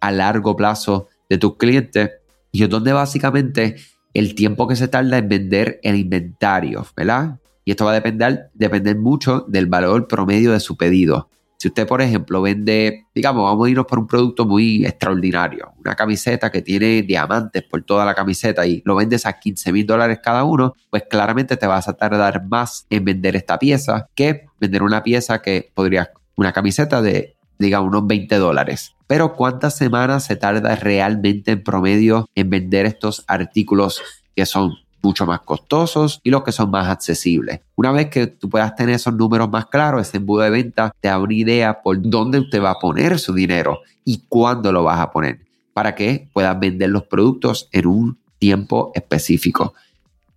a 0.00 0.12
largo 0.12 0.56
plazo 0.56 1.08
de 1.28 1.36
tus 1.36 1.56
clientes. 1.56 2.12
Y 2.52 2.62
es 2.62 2.70
donde 2.70 2.92
básicamente 2.92 3.74
el 4.14 4.36
tiempo 4.36 4.68
que 4.68 4.76
se 4.76 4.86
tarda 4.86 5.18
en 5.18 5.28
vender 5.28 5.80
el 5.82 5.96
inventario, 5.96 6.86
¿verdad? 6.96 7.40
Y 7.64 7.72
esto 7.72 7.84
va 7.84 7.90
a 7.90 7.94
depender, 7.94 8.50
depender 8.54 8.96
mucho 8.96 9.44
del 9.48 9.66
valor 9.66 10.06
promedio 10.06 10.52
de 10.52 10.60
su 10.60 10.76
pedido. 10.76 11.28
Si 11.60 11.66
usted, 11.66 11.88
por 11.88 12.00
ejemplo, 12.00 12.40
vende, 12.40 13.06
digamos, 13.12 13.42
vamos 13.42 13.66
a 13.66 13.70
irnos 13.70 13.86
por 13.86 13.98
un 13.98 14.06
producto 14.06 14.46
muy 14.46 14.86
extraordinario, 14.86 15.72
una 15.80 15.96
camiseta 15.96 16.52
que 16.52 16.62
tiene 16.62 17.02
diamantes 17.02 17.64
por 17.64 17.82
toda 17.82 18.04
la 18.04 18.14
camiseta 18.14 18.64
y 18.64 18.80
lo 18.84 18.94
vendes 18.94 19.26
a 19.26 19.40
15 19.40 19.72
mil 19.72 19.84
dólares 19.84 20.20
cada 20.22 20.44
uno, 20.44 20.74
pues 20.88 21.02
claramente 21.10 21.56
te 21.56 21.66
vas 21.66 21.88
a 21.88 21.94
tardar 21.94 22.46
más 22.46 22.86
en 22.90 23.04
vender 23.04 23.34
esta 23.34 23.58
pieza 23.58 24.06
que 24.14 24.46
vender 24.60 24.84
una 24.84 25.02
pieza 25.02 25.42
que 25.42 25.72
podría, 25.74 26.12
una 26.36 26.52
camiseta 26.52 27.02
de, 27.02 27.36
digamos, 27.58 27.88
unos 27.88 28.06
20 28.06 28.36
dólares. 28.36 28.94
Pero 29.08 29.34
¿cuántas 29.34 29.76
semanas 29.76 30.26
se 30.26 30.36
tarda 30.36 30.76
realmente 30.76 31.50
en 31.50 31.64
promedio 31.64 32.28
en 32.36 32.50
vender 32.50 32.86
estos 32.86 33.24
artículos 33.26 34.00
que 34.36 34.46
son 34.46 34.74
mucho 35.02 35.26
más 35.26 35.40
costosos 35.40 36.20
y 36.22 36.30
los 36.30 36.42
que 36.42 36.52
son 36.52 36.70
más 36.70 36.88
accesibles. 36.88 37.60
Una 37.76 37.92
vez 37.92 38.08
que 38.08 38.26
tú 38.26 38.48
puedas 38.48 38.74
tener 38.74 38.94
esos 38.94 39.14
números 39.14 39.50
más 39.50 39.66
claros, 39.66 40.06
ese 40.06 40.18
embudo 40.18 40.42
de 40.42 40.50
venta 40.50 40.92
te 41.00 41.08
da 41.08 41.18
una 41.18 41.34
idea 41.34 41.82
por 41.82 41.98
dónde 42.00 42.38
usted 42.38 42.62
va 42.62 42.72
a 42.72 42.78
poner 42.78 43.18
su 43.18 43.34
dinero 43.34 43.80
y 44.04 44.24
cuándo 44.28 44.72
lo 44.72 44.84
vas 44.84 45.00
a 45.00 45.10
poner 45.10 45.40
para 45.72 45.94
que 45.94 46.28
puedas 46.32 46.58
vender 46.58 46.90
los 46.90 47.04
productos 47.04 47.68
en 47.72 47.86
un 47.86 48.18
tiempo 48.38 48.90
específico. 48.94 49.74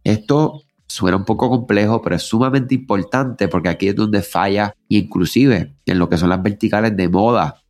Esto 0.04 0.64
suena 0.88 1.18
un 1.18 1.26
poco 1.26 1.50
complejo, 1.50 2.02
pero 2.02 2.16
es 2.16 2.24
sumamente 2.24 2.76
importante 2.76 3.48
porque 3.48 3.70
aquí 3.70 3.88
es 3.88 3.96
donde 3.96 4.22
falla, 4.22 4.76
inclusive 4.90 5.74
en 5.86 6.00
lo 6.00 6.10
que 6.10 6.18
son 6.18 6.30
las 6.30 6.44
verticales 6.44 6.96
de 6.96 7.08
moda. 7.08 7.62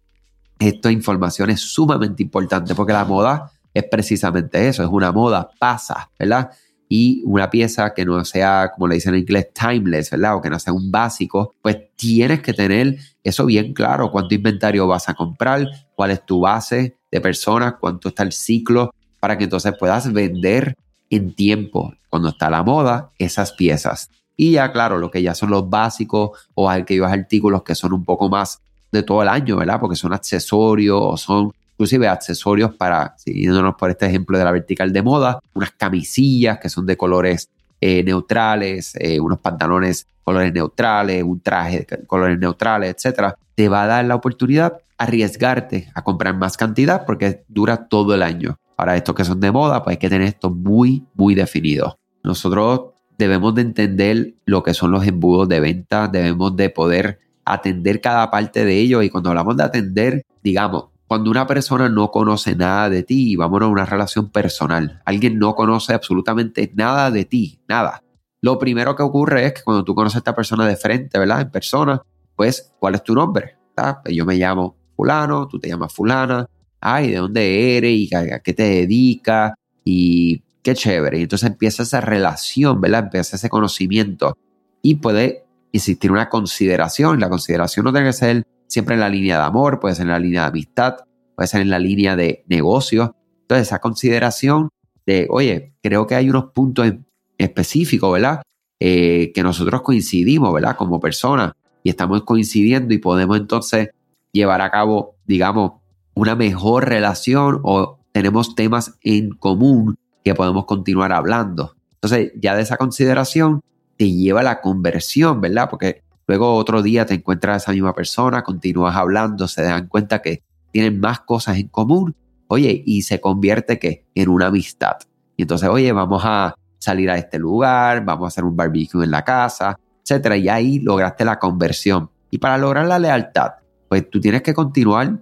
Esta 0.60 0.92
información 0.92 1.50
es 1.50 1.62
sumamente 1.62 2.24
importante 2.24 2.76
porque 2.76 2.94
la 2.94 3.06
moda 3.06 3.52
es 3.74 3.86
precisamente 3.90 4.68
eso, 4.68 4.84
es 4.84 4.90
una 4.90 5.12
moda, 5.12 5.50
pasa, 5.58 6.10
¿verdad? 6.20 6.52
Y 6.94 7.24
una 7.24 7.50
pieza 7.50 7.94
que 7.94 8.04
no 8.04 8.26
sea, 8.26 8.70
como 8.74 8.90
le 8.90 8.96
dicen 8.96 9.14
en 9.14 9.22
inglés, 9.22 9.48
timeless, 9.54 10.12
¿verdad? 10.12 10.36
O 10.36 10.42
que 10.42 10.50
no 10.50 10.60
sea 10.60 10.74
un 10.74 10.92
básico, 10.92 11.56
pues 11.62 11.78
tienes 11.96 12.42
que 12.42 12.52
tener 12.52 12.98
eso 13.24 13.46
bien 13.46 13.74
claro, 13.74 14.12
cuánto 14.12 14.36
inventario 14.36 14.86
vas 14.88 15.08
a 15.08 15.14
comprar, 15.14 15.66
cuál 15.96 16.12
es 16.12 16.26
tu 16.26 16.42
base 16.42 16.98
de 17.10 17.22
personas, 17.22 17.76
cuánto 17.80 18.10
está 18.10 18.24
el 18.24 18.34
ciclo, 18.34 18.94
para 19.22 19.38
que 19.38 19.46
entonces 19.46 19.74
puedas 19.80 20.12
vender 20.12 20.76
en 21.10 21.34
tiempo, 21.34 21.94
cuando 22.10 22.28
está 22.28 22.50
la 22.50 22.62
moda, 22.62 23.12
esas 23.18 23.54
piezas. 23.54 24.10
Y 24.36 24.52
ya, 24.52 24.74
claro, 24.74 24.98
lo 24.98 25.10
que 25.10 25.22
ya 25.22 25.34
son 25.34 25.50
los 25.52 25.70
básicos 25.70 26.32
o 26.56 26.70
aquellos 26.70 27.08
artículos 27.10 27.64
que 27.64 27.74
son 27.74 27.94
un 27.94 28.04
poco 28.04 28.28
más 28.28 28.60
de 28.92 29.02
todo 29.02 29.22
el 29.22 29.30
año, 29.30 29.56
¿verdad? 29.56 29.80
Porque 29.80 29.96
son 29.96 30.12
accesorios 30.12 31.00
o 31.02 31.16
son 31.16 31.54
inclusive 31.82 32.08
accesorios 32.08 32.76
para, 32.76 33.16
siguiéndonos 33.18 33.74
por 33.74 33.90
este 33.90 34.06
ejemplo 34.06 34.38
de 34.38 34.44
la 34.44 34.52
vertical 34.52 34.94
de 34.94 35.02
moda, 35.02 35.40
unas 35.56 35.72
camisillas 35.72 36.60
que 36.60 36.70
son 36.70 36.86
de 36.86 36.96
colores 36.96 37.50
eh, 37.80 38.04
neutrales, 38.04 38.94
eh, 39.00 39.20
unos 39.20 39.40
pantalones 39.40 40.06
colores 40.24 40.54
neutrales, 40.54 41.24
un 41.24 41.40
traje 41.40 41.88
colores 42.06 42.38
neutrales, 42.38 42.94
etcétera, 42.96 43.36
te 43.56 43.68
va 43.68 43.82
a 43.82 43.88
dar 43.88 44.06
la 44.06 44.14
oportunidad 44.14 44.78
arriesgarte 45.00 45.90
a 45.96 46.04
comprar 46.04 46.38
más 46.38 46.56
cantidad 46.56 47.04
porque 47.04 47.44
dura 47.48 47.88
todo 47.88 48.14
el 48.14 48.22
año. 48.22 48.60
Para 48.76 48.96
estos 48.96 49.16
que 49.16 49.26
son 49.26 49.40
de 49.40 49.52
moda, 49.52 49.84
pues 49.84 49.96
hay 49.96 49.98
que 49.98 50.10
tener 50.10 50.28
esto 50.28 50.52
muy, 50.52 51.04
muy 51.16 51.34
definido. 51.34 51.98
Nosotros 52.24 52.92
debemos 53.18 53.56
de 53.56 53.64
entender 53.64 54.36
lo 54.46 54.62
que 54.62 54.76
son 54.76 54.92
los 54.92 55.08
embudos 55.08 55.50
de 55.50 55.60
venta, 55.60 56.08
debemos 56.08 56.56
de 56.56 56.70
poder 56.70 57.20
atender 57.44 58.00
cada 58.02 58.30
parte 58.30 58.64
de 58.66 58.78
ellos 58.78 59.04
y 59.04 59.10
cuando 59.10 59.32
hablamos 59.32 59.58
de 59.58 59.64
atender, 59.64 60.24
digamos, 60.44 60.91
cuando 61.12 61.30
una 61.30 61.46
persona 61.46 61.90
no 61.90 62.10
conoce 62.10 62.56
nada 62.56 62.90
de 62.90 63.04
ti, 63.04 63.36
vámonos 63.36 63.68
a 63.68 63.70
una 63.70 63.86
relación 63.86 64.30
personal, 64.30 65.02
alguien 65.04 65.40
no 65.40 65.56
conoce 65.56 65.94
absolutamente 65.94 66.72
nada 66.74 67.12
de 67.12 67.26
ti, 67.26 67.60
nada. 67.68 68.02
Lo 68.40 68.58
primero 68.58 68.96
que 68.96 69.04
ocurre 69.04 69.46
es 69.46 69.56
que 69.56 69.62
cuando 69.62 69.84
tú 69.84 69.94
conoces 69.94 70.16
a 70.16 70.20
esta 70.20 70.34
persona 70.34 70.66
de 70.66 70.78
frente, 70.78 71.20
¿verdad? 71.20 71.42
En 71.42 71.52
persona, 71.52 72.02
pues, 72.34 72.72
¿cuál 72.80 72.96
es 72.96 73.04
tu 73.04 73.14
nombre? 73.14 73.58
Pues 73.76 74.16
yo 74.16 74.26
me 74.26 74.38
llamo 74.38 74.78
fulano, 74.96 75.50
tú 75.50 75.60
te 75.60 75.68
llamas 75.68 75.92
fulana, 75.92 76.46
ay, 76.80 77.12
¿de 77.12 77.18
dónde 77.18 77.76
eres? 77.76 77.92
¿Y 77.92 78.16
a 78.16 78.40
qué 78.40 78.54
te 78.54 78.64
dedicas? 78.64 79.52
Y 79.84 80.42
qué 80.64 80.76
chévere. 80.76 81.20
Y 81.20 81.24
entonces 81.24 81.50
empieza 81.50 81.84
esa 81.84 82.00
relación, 82.00 82.80
¿verdad? 82.80 83.04
Empieza 83.04 83.36
ese 83.36 83.50
conocimiento 83.50 84.38
y 84.82 84.96
puede 84.96 85.44
existir 85.74 86.10
una 86.10 86.30
consideración. 86.30 87.20
La 87.20 87.28
consideración 87.28 87.84
no 87.84 87.92
tiene 87.92 88.08
que 88.08 88.14
ser 88.14 88.48
siempre 88.72 88.96
en 88.96 89.02
la 89.02 89.10
línea 89.10 89.38
de 89.38 89.44
amor, 89.44 89.82
puede 89.82 89.96
ser 89.96 90.04
en 90.04 90.12
la 90.12 90.20
línea 90.20 90.44
de 90.44 90.48
amistad, 90.48 90.96
puede 91.36 91.48
ser 91.48 91.60
en 91.60 91.70
la 91.70 91.78
línea 91.78 92.16
de 92.16 92.46
negocio. 92.48 93.18
Entonces, 93.42 93.68
esa 93.68 93.80
consideración 93.80 94.70
de, 95.06 95.28
oye, 95.30 95.74
creo 95.84 96.08
que 96.08 96.16
hay 96.16 96.30
unos 96.30 96.52
puntos 96.54 96.90
específicos, 97.38 98.14
¿verdad? 98.14 98.42
Eh, 98.80 99.34
que 99.36 99.44
nosotros 99.44 99.82
coincidimos, 99.82 100.54
¿verdad? 100.54 100.78
Como 100.78 101.02
personas 101.02 101.52
y 101.84 101.90
estamos 101.90 102.24
coincidiendo 102.24 102.94
y 102.94 103.00
podemos 103.00 103.38
entonces 103.38 103.90
llevar 104.32 104.62
a 104.62 104.72
cabo, 104.72 105.18
digamos, 105.26 105.74
una 106.14 106.36
mejor 106.36 106.88
relación 106.88 107.60
o 107.64 108.00
tenemos 108.14 108.56
temas 108.56 108.98
en 109.02 109.32
común 109.32 109.98
que 110.24 110.34
podemos 110.34 110.64
continuar 110.64 111.12
hablando. 111.12 111.76
Entonces, 111.96 112.32
ya 112.42 112.56
de 112.56 112.62
esa 112.62 112.78
consideración 112.78 113.60
te 113.98 114.10
lleva 114.10 114.40
a 114.40 114.44
la 114.44 114.62
conversión, 114.62 115.42
¿verdad? 115.42 115.70
Porque 115.70 116.04
Luego 116.32 116.56
otro 116.56 116.82
día 116.82 117.06
te 117.06 117.14
encuentras 117.14 117.56
a 117.56 117.58
esa 117.58 117.72
misma 117.74 117.94
persona, 117.94 118.42
continúas 118.42 118.96
hablando, 118.96 119.50
se 119.50 119.64
dan 119.64 119.90
cuenta 119.90 120.22
que 120.22 120.42
tienen 120.72 120.98
más 120.98 121.20
cosas 121.20 121.58
en 121.58 121.68
común, 121.68 122.16
oye, 122.48 122.84
y 122.86 123.02
se 123.02 123.20
convierte 123.20 123.78
que 123.78 124.06
en 124.16 124.30
una 124.30 124.48
amistad. 124.48 124.96
Y 125.36 125.42
entonces, 125.42 125.68
oye, 125.68 125.92
vamos 125.92 126.22
a 126.24 126.56
salir 126.80 127.10
a 127.10 127.18
este 127.18 127.38
lugar, 127.38 128.06
vamos 128.06 128.24
a 128.24 128.28
hacer 128.30 128.46
un 128.46 128.56
barbecue 128.56 129.04
en 129.04 129.12
la 129.12 129.26
casa, 129.26 129.78
etcétera, 130.06 130.38
y 130.38 130.48
ahí 130.48 130.80
lograste 130.80 131.26
la 131.26 131.38
conversión. 131.38 132.10
Y 132.30 132.38
para 132.38 132.58
lograr 132.58 132.88
la 132.88 132.98
lealtad, 132.98 133.56
pues 133.90 134.10
tú 134.10 134.22
tienes 134.22 134.42
que 134.42 134.54
continuar 134.54 135.20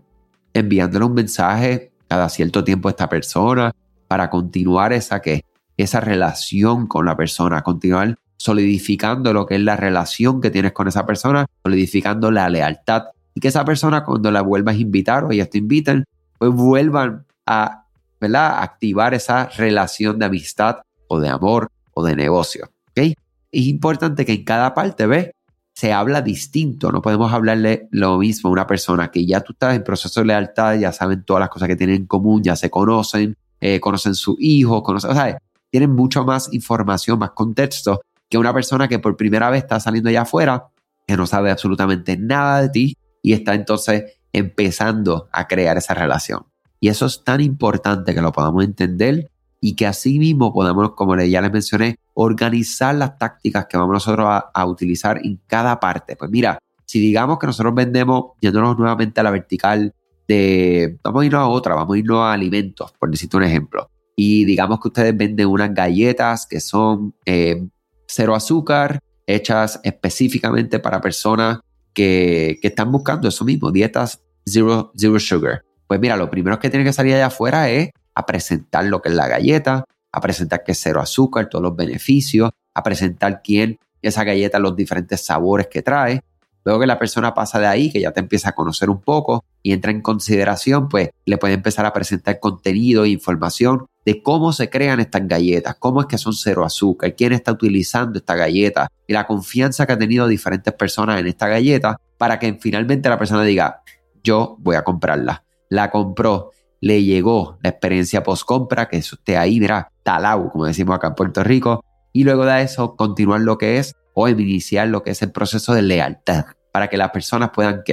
enviándole 0.54 1.06
un 1.06 1.16
mensaje 1.16 1.92
cada 2.08 2.30
cierto 2.30 2.63
tiempo 2.63 2.88
a 2.88 2.92
esta 2.92 3.10
persona 3.10 3.74
para 4.08 4.30
continuar 4.30 4.94
esa 4.94 5.24
que 5.24 5.44
esa 5.75 6.01
relación 6.01 6.86
con 6.86 7.08
la 7.08 7.18
persona, 7.18 7.63
continuar 7.63 8.16
solidificando 8.39 9.34
lo 9.34 9.46
que 9.46 9.55
es 9.55 9.62
la 9.62 9.75
relación 9.75 10.39
que 10.39 10.50
tienes 10.50 10.72
con 10.72 10.88
esa 10.88 11.05
persona, 11.05 11.46
solidificando 11.62 12.31
la 12.31 12.50
lealtad 12.50 13.03
y 13.36 13.41
que 13.41 13.50
esa 13.50 13.65
persona 13.65 14.03
cuando 14.03 14.31
la 14.31 14.41
vuelvas 14.41 14.75
a 14.75 14.79
invitar 14.79 15.25
o 15.25 15.31
ellas 15.31 15.50
te 15.50 15.58
inviten, 15.58 16.05
pues 16.38 16.51
vuelvan 16.51 17.25
a 17.46 17.84
¿verdad? 18.19 18.63
activar 18.63 19.13
esa 19.13 19.50
relación 19.58 20.19
de 20.19 20.25
amistad 20.25 20.77
o 21.10 21.19
de 21.19 21.27
amor 21.27 21.69
o 21.93 22.03
de 22.03 22.15
negocio. 22.15 22.69
¿okay? 22.91 23.13
Es 23.51 23.67
importante 23.67 24.25
que 24.25 24.34
en 24.34 24.46
cada 24.46 24.74
parte, 24.74 25.05
¿ves? 25.05 25.31
Se 25.74 25.93
habla 25.93 26.22
distinto, 26.22 26.91
no 26.91 27.01
podemos 27.01 27.31
hablarle 27.31 27.88
lo 27.91 28.17
mismo 28.17 28.50
a 28.50 28.53
una 28.53 28.67
persona 28.67 29.12
que 29.12 29.25
ya 29.25 29.41
tú 29.41 29.53
estás 29.53 29.75
en 29.75 29.84
proceso 29.84 30.19
de 30.22 30.27
lealtad, 30.27 30.77
ya 30.77 30.91
saben 30.91 31.24
todas 31.24 31.41
las 31.41 31.50
cosas 31.50 31.67
que 31.67 31.75
tienen 31.75 31.96
en 31.98 32.05
común, 32.05 32.43
ya 32.43 32.55
se 32.55 32.69
conocen, 32.69 33.36
eh, 33.62 33.79
conocen 33.79 34.15
su 34.15 34.36
hijo, 34.39 34.84
conocen, 34.84 35.12
o 35.12 35.13
sea, 35.13 35.38
tienen 35.69 35.91
mucho 35.91 36.25
más 36.25 36.53
información, 36.53 37.19
más 37.19 37.31
contexto 37.31 38.01
que 38.29 38.38
una 38.38 38.53
persona 38.53 38.88
que 38.88 39.00
por 39.00 39.17
primera 39.17 39.50
vez 39.50 39.63
está 39.63 39.79
saliendo 39.79 40.09
allá 40.09 40.21
afuera, 40.21 40.67
que 41.07 41.17
no 41.17 41.25
sabe 41.25 41.51
absolutamente 41.51 42.17
nada 42.17 42.62
de 42.62 42.69
ti 42.69 42.98
y 43.21 43.33
está 43.33 43.55
entonces 43.55 44.19
empezando 44.31 45.27
a 45.31 45.48
crear 45.48 45.77
esa 45.77 45.93
relación. 45.93 46.45
Y 46.79 46.89
eso 46.89 47.07
es 47.07 47.24
tan 47.24 47.41
importante 47.41 48.13
que 48.13 48.21
lo 48.21 48.31
podamos 48.31 48.63
entender 48.63 49.29
y 49.62 49.75
que 49.75 49.86
así 49.86 50.19
mismo 50.19 50.53
podamos, 50.53 50.91
como 50.91 51.17
ya 51.17 51.41
les 51.41 51.51
mencioné, 51.51 51.98
organizar 52.13 52.95
las 52.95 53.17
tácticas 53.17 53.65
que 53.65 53.77
vamos 53.77 53.93
nosotros 53.93 54.27
a, 54.53 54.65
utilizar 54.65 55.19
en 55.24 55.41
cada 55.48 55.79
parte. 55.79 56.15
Pues 56.15 56.31
mira, 56.31 56.59
si 56.86 57.00
digamos 57.00 57.39
que 57.39 57.48
nosotros 57.48 57.74
vendemos, 57.75 58.31
yéndonos 58.39 58.77
nuevamente 58.77 59.19
a 59.19 59.24
la 59.24 59.31
vertical 59.31 59.93
de, 60.27 60.98
vamos 61.03 61.24
a 61.24 61.25
irnos 61.25 61.41
a 61.41 61.48
otra, 61.48 61.75
vamos 61.75 61.95
a 61.95 62.00
irnos 62.00 62.19
a 62.19 62.31
alimentos, 62.31 62.93
por 62.98 63.09
decirte 63.09 63.36
un 63.36 63.43
ejemplo. 63.43 63.89
Y 64.15 64.45
digamos 64.45 64.79
que 64.79 64.89
ustedes 64.89 65.17
venden 65.17 65.48
unas 65.48 65.74
galletas 65.74 66.45
que 66.45 66.59
son 66.59 67.13
eh, 67.25 67.67
cero 68.10 68.36
azúcar, 68.36 69.00
hechas 69.28 69.80
específicamente 69.84 70.80
para 70.80 71.00
personas 71.00 71.60
que, 71.94 72.60
están 72.63 72.92
buscando 72.92 73.28
eso 73.28 73.46
mismo, 73.46 73.72
dietas 73.72 74.22
zero, 74.46 74.92
zero 74.98 75.20
sugar. 75.20 75.63
Pues 75.88 76.00
mira, 76.00 76.18
lo 76.18 76.30
primero 76.30 76.60
que 76.60 76.70
tiene 76.70 76.84
que 76.84 76.94
salir 76.94 77.13
allá 77.13 77.28
afuera 77.28 77.70
es 77.70 77.92
a 78.16 78.25
presentar 78.25 78.86
lo 78.86 79.01
que 79.01 79.10
es 79.10 79.16
la 79.16 79.28
galleta, 79.28 79.86
a 80.12 80.22
presentar 80.22 80.63
que 80.63 80.72
es 80.72 80.80
cero 80.82 81.00
azúcar, 81.00 81.50
todos 81.50 81.63
los 81.63 81.75
beneficios, 81.75 82.50
a 82.74 82.84
presentar 82.84 83.42
quién 83.44 83.78
esa 84.01 84.24
galleta, 84.24 84.60
los 84.60 84.75
diferentes 84.75 85.22
sabores 85.22 85.68
que 85.68 85.82
trae, 85.82 86.22
Luego 86.66 86.82
que 86.82 86.88
la 86.88 87.00
persona 87.00 87.34
pasa 87.34 87.60
de 87.60 87.68
ahí, 87.68 87.92
que 87.92 88.01
ya 88.01 88.12
te 88.12 88.20
empieza 88.20 88.50
a 88.50 88.51
conocer 88.51 88.89
un 88.89 89.01
poco 89.01 89.44
y 89.63 89.72
entra 89.72 89.92
en 89.92 90.01
consideración, 90.01 90.89
pues 90.89 91.10
le 91.25 91.38
puede 91.38 91.54
empezar 91.54 91.86
a 91.86 91.94
presentar 91.94 92.39
contenido 92.39 93.06
e 93.06 93.10
información 93.10 93.88
de 94.10 94.24
cómo 94.24 94.51
se 94.54 94.72
crean 94.72 95.00
estas 95.00 95.28
galletas, 95.28 95.75
cómo 95.78 96.01
es 96.01 96.08
que 96.08 96.18
son 96.18 96.34
cero 96.34 96.66
azúcar, 96.66 97.16
quién 97.16 97.32
está 97.32 97.51
utilizando 97.51 98.18
esta 98.18 98.34
galleta 98.34 98.88
y 99.06 99.13
la 99.13 99.28
confianza 99.28 99.86
que 99.86 99.94
ha 99.94 100.00
tenido 100.00 100.28
diferentes 100.28 100.74
personas 100.74 101.20
en 101.20 101.28
esta 101.28 101.48
galleta 101.48 102.01
para 102.18 102.39
que 102.39 102.58
finalmente 102.60 103.08
la 103.08 103.20
persona 103.20 103.44
diga, 103.44 103.84
yo 104.24 104.58
voy 104.62 104.78
a 104.78 104.84
comprarla. 104.84 105.44
La 105.70 105.92
compró, 105.92 106.50
le 106.82 107.04
llegó 107.04 107.60
la 107.62 107.70
experiencia 107.70 108.24
post 108.24 108.46
compra, 108.46 108.89
que 108.89 108.98
eso 108.98 109.16
esté 109.16 109.38
ahí, 109.38 109.60
mira, 109.60 109.92
talao, 110.01 110.50
como 110.50 110.66
decimos 110.66 110.96
acá 110.96 111.10
en 111.10 111.13
Puerto 111.13 111.44
Rico, 111.44 111.84
y 112.12 112.24
luego 112.24 112.46
de 112.46 112.63
eso 112.63 112.96
continuar 112.96 113.42
lo 113.42 113.60
que 113.60 113.78
es 113.78 113.94
o 114.16 114.28
iniciar 114.28 114.88
lo 114.88 115.04
que 115.04 115.12
es 115.12 115.22
el 115.22 115.32
proceso 115.32 115.75
de 115.75 115.84
lealtad 115.84 116.46
para 116.74 116.88
que 116.88 116.98
las 116.98 117.12
personas 117.12 117.51
puedan 117.54 117.84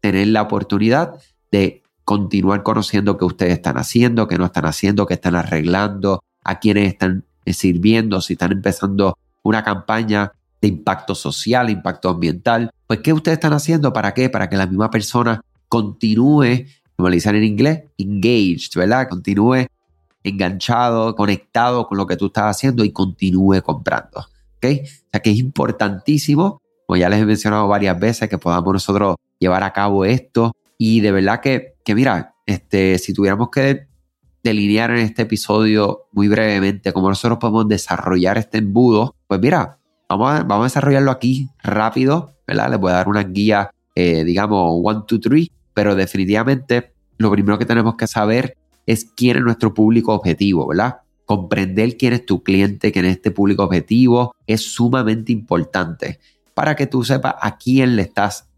tener 0.00 0.26
la 0.28 0.40
oportunidad 0.40 1.16
de 1.52 1.82
continuar 2.10 2.64
conociendo 2.64 3.16
qué 3.16 3.24
ustedes 3.24 3.52
están 3.52 3.78
haciendo, 3.78 4.26
qué 4.26 4.36
no 4.36 4.46
están 4.46 4.66
haciendo, 4.66 5.06
qué 5.06 5.14
están 5.14 5.36
arreglando, 5.36 6.24
a 6.42 6.58
quiénes 6.58 6.88
están 6.88 7.22
eh, 7.44 7.52
sirviendo, 7.52 8.20
si 8.20 8.32
están 8.32 8.50
empezando 8.50 9.16
una 9.44 9.62
campaña 9.62 10.32
de 10.60 10.66
impacto 10.66 11.14
social, 11.14 11.70
impacto 11.70 12.08
ambiental. 12.08 12.72
Pues, 12.88 12.98
¿qué 12.98 13.12
ustedes 13.12 13.36
están 13.36 13.52
haciendo? 13.52 13.92
¿Para 13.92 14.12
qué? 14.12 14.28
Para 14.28 14.48
que 14.48 14.56
la 14.56 14.66
misma 14.66 14.90
persona 14.90 15.40
continúe, 15.68 16.66
como 16.96 17.08
le 17.08 17.14
dicen 17.14 17.36
en 17.36 17.44
inglés, 17.44 17.84
engaged, 17.96 18.72
¿verdad? 18.74 19.08
Continúe 19.08 19.66
enganchado, 20.24 21.14
conectado 21.14 21.86
con 21.86 21.96
lo 21.96 22.08
que 22.08 22.16
tú 22.16 22.26
estás 22.26 22.56
haciendo 22.56 22.84
y 22.84 22.90
continúe 22.90 23.62
comprando. 23.62 24.26
¿Ok? 24.56 24.64
O 24.64 25.10
sea 25.12 25.20
que 25.22 25.30
es 25.30 25.36
importantísimo, 25.36 26.60
como 26.86 26.96
ya 26.96 27.08
les 27.08 27.20
he 27.20 27.24
mencionado 27.24 27.68
varias 27.68 28.00
veces, 28.00 28.28
que 28.28 28.36
podamos 28.36 28.72
nosotros 28.72 29.14
llevar 29.38 29.62
a 29.62 29.72
cabo 29.72 30.04
esto. 30.04 30.50
Y 30.76 31.02
de 31.02 31.12
verdad 31.12 31.40
que, 31.40 31.69
que 31.84 31.94
mira, 31.94 32.34
este, 32.46 32.98
si 32.98 33.12
tuviéramos 33.12 33.50
que 33.50 33.86
delinear 34.42 34.90
en 34.90 34.98
este 34.98 35.22
episodio 35.22 36.08
muy 36.12 36.28
brevemente 36.28 36.92
cómo 36.92 37.08
nosotros 37.08 37.38
podemos 37.38 37.68
desarrollar 37.68 38.38
este 38.38 38.58
embudo, 38.58 39.14
pues 39.26 39.40
mira, 39.40 39.78
vamos 40.08 40.32
a, 40.32 40.42
vamos 40.42 40.64
a 40.64 40.68
desarrollarlo 40.68 41.10
aquí 41.10 41.48
rápido, 41.62 42.36
¿verdad? 42.46 42.70
Les 42.70 42.80
voy 42.80 42.90
a 42.90 42.96
dar 42.96 43.08
una 43.08 43.22
guía, 43.22 43.70
eh, 43.94 44.24
digamos, 44.24 44.80
one, 44.82 45.02
two, 45.06 45.20
three, 45.20 45.50
pero 45.74 45.94
definitivamente 45.94 46.94
lo 47.18 47.30
primero 47.30 47.58
que 47.58 47.66
tenemos 47.66 47.96
que 47.96 48.06
saber 48.06 48.56
es 48.86 49.04
quién 49.04 49.36
es 49.36 49.42
nuestro 49.42 49.74
público 49.74 50.14
objetivo, 50.14 50.66
¿verdad? 50.66 51.00
Comprender 51.26 51.96
quién 51.96 52.14
es 52.14 52.26
tu 52.26 52.42
cliente, 52.42 52.92
quién 52.92 53.04
es 53.04 53.12
este 53.16 53.30
público 53.30 53.62
objetivo, 53.62 54.34
es 54.46 54.62
sumamente 54.62 55.32
importante 55.32 56.18
para 56.54 56.74
que 56.74 56.86
tú 56.86 57.04
sepas 57.04 57.34
a 57.40 57.56
quién 57.56 57.96
le 57.96 58.02
estás 58.02 58.49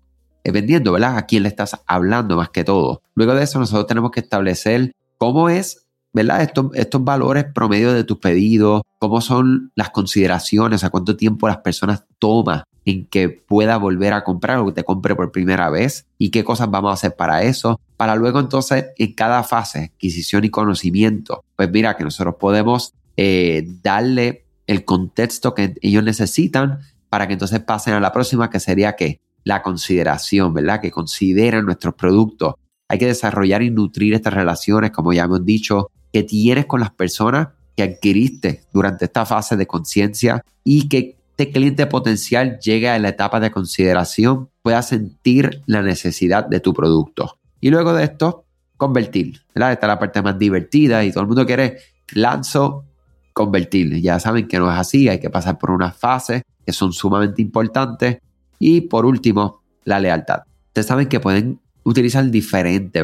vendiendo, 0.50 0.92
¿verdad? 0.92 1.16
A 1.16 1.26
quién 1.26 1.44
le 1.44 1.48
estás 1.48 1.80
hablando 1.86 2.36
más 2.36 2.48
que 2.50 2.64
todo. 2.64 3.02
Luego 3.14 3.34
de 3.34 3.44
eso 3.44 3.58
nosotros 3.58 3.86
tenemos 3.86 4.10
que 4.10 4.20
establecer 4.20 4.92
cómo 5.18 5.48
es, 5.48 5.86
¿verdad? 6.12 6.42
Estos, 6.42 6.66
estos 6.74 7.04
valores 7.04 7.44
promedio 7.54 7.92
de 7.92 8.04
tus 8.04 8.18
pedidos, 8.18 8.82
cómo 8.98 9.20
son 9.20 9.70
las 9.76 9.90
consideraciones, 9.90 10.82
a 10.82 10.90
cuánto 10.90 11.16
tiempo 11.16 11.46
las 11.46 11.58
personas 11.58 12.04
toman 12.18 12.64
en 12.84 13.06
que 13.06 13.28
pueda 13.28 13.76
volver 13.76 14.12
a 14.12 14.24
comprar 14.24 14.58
o 14.58 14.66
que 14.66 14.72
te 14.72 14.84
compre 14.84 15.14
por 15.14 15.30
primera 15.30 15.70
vez 15.70 16.06
y 16.18 16.30
qué 16.30 16.44
cosas 16.44 16.70
vamos 16.70 16.90
a 16.90 16.94
hacer 16.94 17.14
para 17.14 17.42
eso, 17.42 17.80
para 17.96 18.16
luego 18.16 18.40
entonces 18.40 18.86
en 18.96 19.14
cada 19.14 19.42
fase, 19.44 19.92
adquisición 19.94 20.44
y 20.44 20.50
conocimiento, 20.50 21.44
pues 21.56 21.70
mira 21.70 21.96
que 21.96 22.04
nosotros 22.04 22.36
podemos 22.40 22.94
eh, 23.16 23.64
darle 23.82 24.46
el 24.66 24.84
contexto 24.84 25.54
que 25.54 25.74
ellos 25.82 26.02
necesitan 26.02 26.80
para 27.08 27.26
que 27.26 27.34
entonces 27.34 27.60
pasen 27.60 27.94
a 27.94 28.00
la 28.00 28.12
próxima, 28.12 28.50
que 28.50 28.58
sería 28.58 28.96
que 28.96 29.20
la 29.44 29.62
consideración, 29.62 30.54
¿verdad? 30.54 30.80
Que 30.80 30.90
consideran 30.90 31.64
nuestros 31.64 31.94
productos. 31.94 32.54
Hay 32.88 32.98
que 32.98 33.06
desarrollar 33.06 33.62
y 33.62 33.70
nutrir 33.70 34.14
estas 34.14 34.34
relaciones, 34.34 34.90
como 34.90 35.12
ya 35.12 35.24
hemos 35.24 35.44
dicho, 35.44 35.90
que 36.12 36.22
tienes 36.22 36.66
con 36.66 36.80
las 36.80 36.90
personas 36.90 37.48
que 37.76 37.82
adquiriste 37.82 38.64
durante 38.72 39.06
esta 39.06 39.24
fase 39.24 39.56
de 39.56 39.66
conciencia 39.66 40.44
y 40.62 40.88
que 40.88 41.16
este 41.30 41.50
cliente 41.50 41.86
potencial 41.86 42.58
llegue 42.60 42.90
a 42.90 42.98
la 42.98 43.08
etapa 43.08 43.40
de 43.40 43.50
consideración, 43.50 44.50
pueda 44.60 44.82
sentir 44.82 45.62
la 45.66 45.82
necesidad 45.82 46.46
de 46.46 46.60
tu 46.60 46.74
producto. 46.74 47.38
Y 47.60 47.70
luego 47.70 47.94
de 47.94 48.04
esto, 48.04 48.44
convertir. 48.76 49.40
¿verdad? 49.54 49.72
Esta 49.72 49.86
es 49.86 49.88
la 49.88 49.98
parte 49.98 50.22
más 50.22 50.38
divertida 50.38 51.04
y 51.04 51.10
todo 51.10 51.22
el 51.22 51.28
mundo 51.28 51.46
quiere 51.46 51.78
lanzo, 52.12 52.84
convertir. 53.32 54.00
Ya 54.02 54.20
saben 54.20 54.46
que 54.46 54.58
no 54.58 54.70
es 54.70 54.78
así, 54.78 55.08
hay 55.08 55.20
que 55.20 55.30
pasar 55.30 55.58
por 55.58 55.70
unas 55.70 55.96
fases 55.96 56.42
que 56.64 56.72
son 56.72 56.92
sumamente 56.92 57.40
importantes 57.40 58.18
y 58.62 58.82
por 58.82 59.04
último, 59.04 59.62
la 59.84 59.98
lealtad. 59.98 60.42
Ustedes 60.68 60.86
saben 60.86 61.08
que 61.08 61.18
pueden 61.18 61.60
utilizar 61.82 62.30
diferentes. 62.30 63.02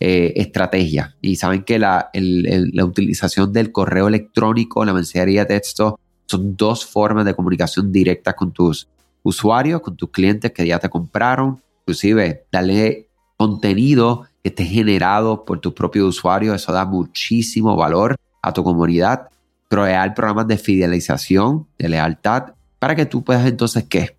Eh, 0.00 0.34
estrategias 0.36 1.16
y 1.20 1.34
saben 1.34 1.64
que 1.64 1.76
la, 1.76 2.10
la 2.12 2.84
utilización 2.84 3.52
del 3.52 3.72
correo 3.72 4.06
electrónico, 4.06 4.84
la 4.84 4.92
mensajería 4.92 5.40
de 5.40 5.56
texto, 5.56 5.98
son 6.26 6.56
dos 6.56 6.86
formas 6.86 7.24
de 7.24 7.34
comunicación 7.34 7.90
directa 7.90 8.34
con 8.34 8.52
tus 8.52 8.86
usuarios, 9.24 9.80
con 9.80 9.96
tus 9.96 10.10
clientes 10.10 10.52
que 10.52 10.64
ya 10.64 10.78
te 10.78 10.88
compraron. 10.88 11.60
Inclusive, 11.80 12.44
darle 12.52 13.08
contenido 13.36 14.26
que 14.42 14.50
esté 14.50 14.64
generado 14.66 15.44
por 15.44 15.58
tus 15.58 15.72
propios 15.72 16.06
usuarios. 16.06 16.54
Eso 16.54 16.72
da 16.72 16.84
muchísimo 16.84 17.74
valor 17.74 18.14
a 18.40 18.52
tu 18.52 18.62
comunidad. 18.62 19.30
Crear 19.68 20.14
programas 20.14 20.46
de 20.46 20.58
fidelización, 20.58 21.66
de 21.76 21.88
lealtad, 21.88 22.54
para 22.78 22.94
que 22.94 23.04
tú 23.04 23.24
puedas 23.24 23.44
entonces, 23.46 23.82
¿qué? 23.88 24.17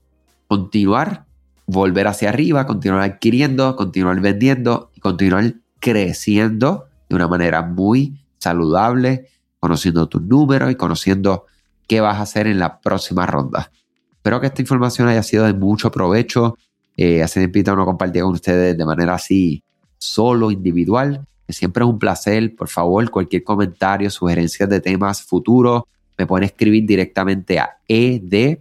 Continuar, 0.50 1.28
volver 1.68 2.08
hacia 2.08 2.30
arriba, 2.30 2.66
continuar 2.66 3.02
adquiriendo, 3.04 3.76
continuar 3.76 4.20
vendiendo 4.20 4.90
y 4.96 5.00
continuar 5.00 5.54
creciendo 5.80 6.88
de 7.08 7.16
una 7.16 7.28
manera 7.28 7.62
muy 7.62 8.20
saludable, 8.40 9.28
conociendo 9.60 10.10
tus 10.10 10.24
números 10.24 10.72
y 10.72 10.76
conociendo 10.76 11.46
qué 11.88 12.02
vas 12.02 12.18
a 12.18 12.24
hacer 12.24 12.48
en 12.48 12.58
la 12.58 12.82
próxima 12.82 13.28
ronda. 13.28 13.72
Espero 14.12 14.42
que 14.42 14.48
esta 14.48 14.64
información 14.64 15.08
haya 15.08 15.22
sido 15.22 15.46
de 15.46 15.54
mucho 15.54 15.92
provecho. 15.92 16.58
Eh, 16.98 17.22
hace 17.22 17.48
tiempo 17.48 17.76
no 17.76 17.86
compartí 17.86 18.20
con 18.20 18.32
ustedes 18.32 18.76
de 18.76 18.86
manera 18.86 19.14
así 19.14 19.64
solo, 20.00 20.50
individual. 20.50 21.28
Siempre 21.48 21.84
es 21.84 21.90
un 21.90 22.00
placer. 22.00 22.56
Por 22.56 22.70
favor, 22.70 23.08
cualquier 23.12 23.44
comentario, 23.44 24.10
sugerencias 24.10 24.68
de 24.68 24.82
temas 24.82 25.22
futuros, 25.22 25.84
me 26.18 26.26
pueden 26.26 26.46
escribir 26.46 26.88
directamente 26.88 27.60
a 27.60 27.78
ed 27.88 28.58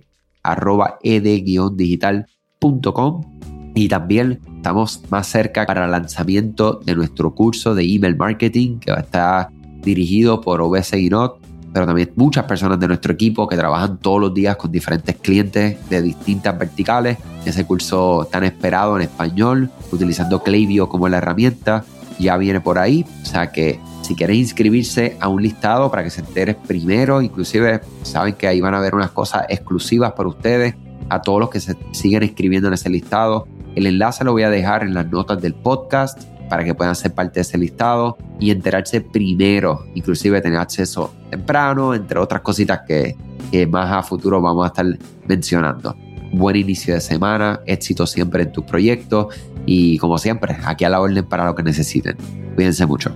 arroba 0.52 0.98
ed-digital.com 1.02 3.38
y 3.74 3.88
también 3.88 4.40
estamos 4.56 5.02
más 5.10 5.26
cerca 5.28 5.66
para 5.66 5.84
el 5.84 5.90
lanzamiento 5.92 6.80
de 6.84 6.96
nuestro 6.96 7.34
curso 7.34 7.74
de 7.74 7.84
email 7.84 8.16
marketing 8.16 8.78
que 8.80 8.90
va 8.90 8.98
a 8.98 9.02
estar 9.02 9.48
dirigido 9.82 10.40
por 10.40 10.60
OBS 10.60 10.92
Guinot, 10.92 11.38
pero 11.72 11.86
también 11.86 12.12
muchas 12.16 12.44
personas 12.44 12.80
de 12.80 12.88
nuestro 12.88 13.12
equipo 13.12 13.46
que 13.46 13.56
trabajan 13.56 13.98
todos 13.98 14.20
los 14.20 14.34
días 14.34 14.56
con 14.56 14.72
diferentes 14.72 15.16
clientes 15.16 15.76
de 15.88 16.02
distintas 16.02 16.58
verticales. 16.58 17.18
Ese 17.44 17.64
curso 17.64 18.26
tan 18.30 18.44
esperado 18.44 18.96
en 18.96 19.02
español, 19.02 19.70
utilizando 19.92 20.42
Klaviyo 20.42 20.88
como 20.88 21.08
la 21.08 21.18
herramienta, 21.18 21.84
ya 22.18 22.36
viene 22.36 22.60
por 22.60 22.78
ahí. 22.78 23.04
O 23.22 23.26
sea 23.26 23.52
que 23.52 23.78
si 24.08 24.14
quieres 24.14 24.38
inscribirse 24.38 25.18
a 25.20 25.28
un 25.28 25.42
listado 25.42 25.90
para 25.90 26.02
que 26.02 26.08
se 26.08 26.22
enteres 26.22 26.56
primero, 26.56 27.20
inclusive 27.20 27.82
saben 28.04 28.32
que 28.32 28.48
ahí 28.48 28.58
van 28.58 28.72
a 28.72 28.78
haber 28.78 28.94
unas 28.94 29.10
cosas 29.10 29.44
exclusivas 29.50 30.12
para 30.12 30.30
ustedes, 30.30 30.76
a 31.10 31.20
todos 31.20 31.38
los 31.40 31.50
que 31.50 31.60
se 31.60 31.76
siguen 31.92 32.22
inscribiendo 32.22 32.68
en 32.68 32.74
ese 32.74 32.88
listado. 32.88 33.46
El 33.74 33.86
enlace 33.86 34.24
lo 34.24 34.32
voy 34.32 34.44
a 34.44 34.50
dejar 34.50 34.82
en 34.82 34.94
las 34.94 35.10
notas 35.10 35.42
del 35.42 35.52
podcast 35.52 36.22
para 36.48 36.64
que 36.64 36.74
puedan 36.74 36.96
ser 36.96 37.12
parte 37.12 37.34
de 37.34 37.40
ese 37.42 37.58
listado 37.58 38.16
y 38.40 38.50
enterarse 38.50 39.02
primero, 39.02 39.84
inclusive 39.94 40.40
tener 40.40 40.58
acceso 40.58 41.12
temprano, 41.28 41.92
entre 41.94 42.18
otras 42.18 42.40
cositas 42.40 42.80
que, 42.88 43.14
que 43.52 43.66
más 43.66 43.92
a 43.92 44.02
futuro 44.02 44.40
vamos 44.40 44.64
a 44.64 44.68
estar 44.68 44.86
mencionando. 45.26 45.94
Buen 46.32 46.56
inicio 46.56 46.94
de 46.94 47.02
semana, 47.02 47.60
éxito 47.66 48.06
siempre 48.06 48.44
en 48.44 48.52
tus 48.52 48.64
proyectos 48.64 49.34
y 49.66 49.98
como 49.98 50.16
siempre, 50.16 50.56
aquí 50.64 50.86
a 50.86 50.88
la 50.88 50.98
orden 50.98 51.26
para 51.26 51.44
lo 51.44 51.54
que 51.54 51.62
necesiten. 51.62 52.16
Cuídense 52.54 52.86
mucho. 52.86 53.12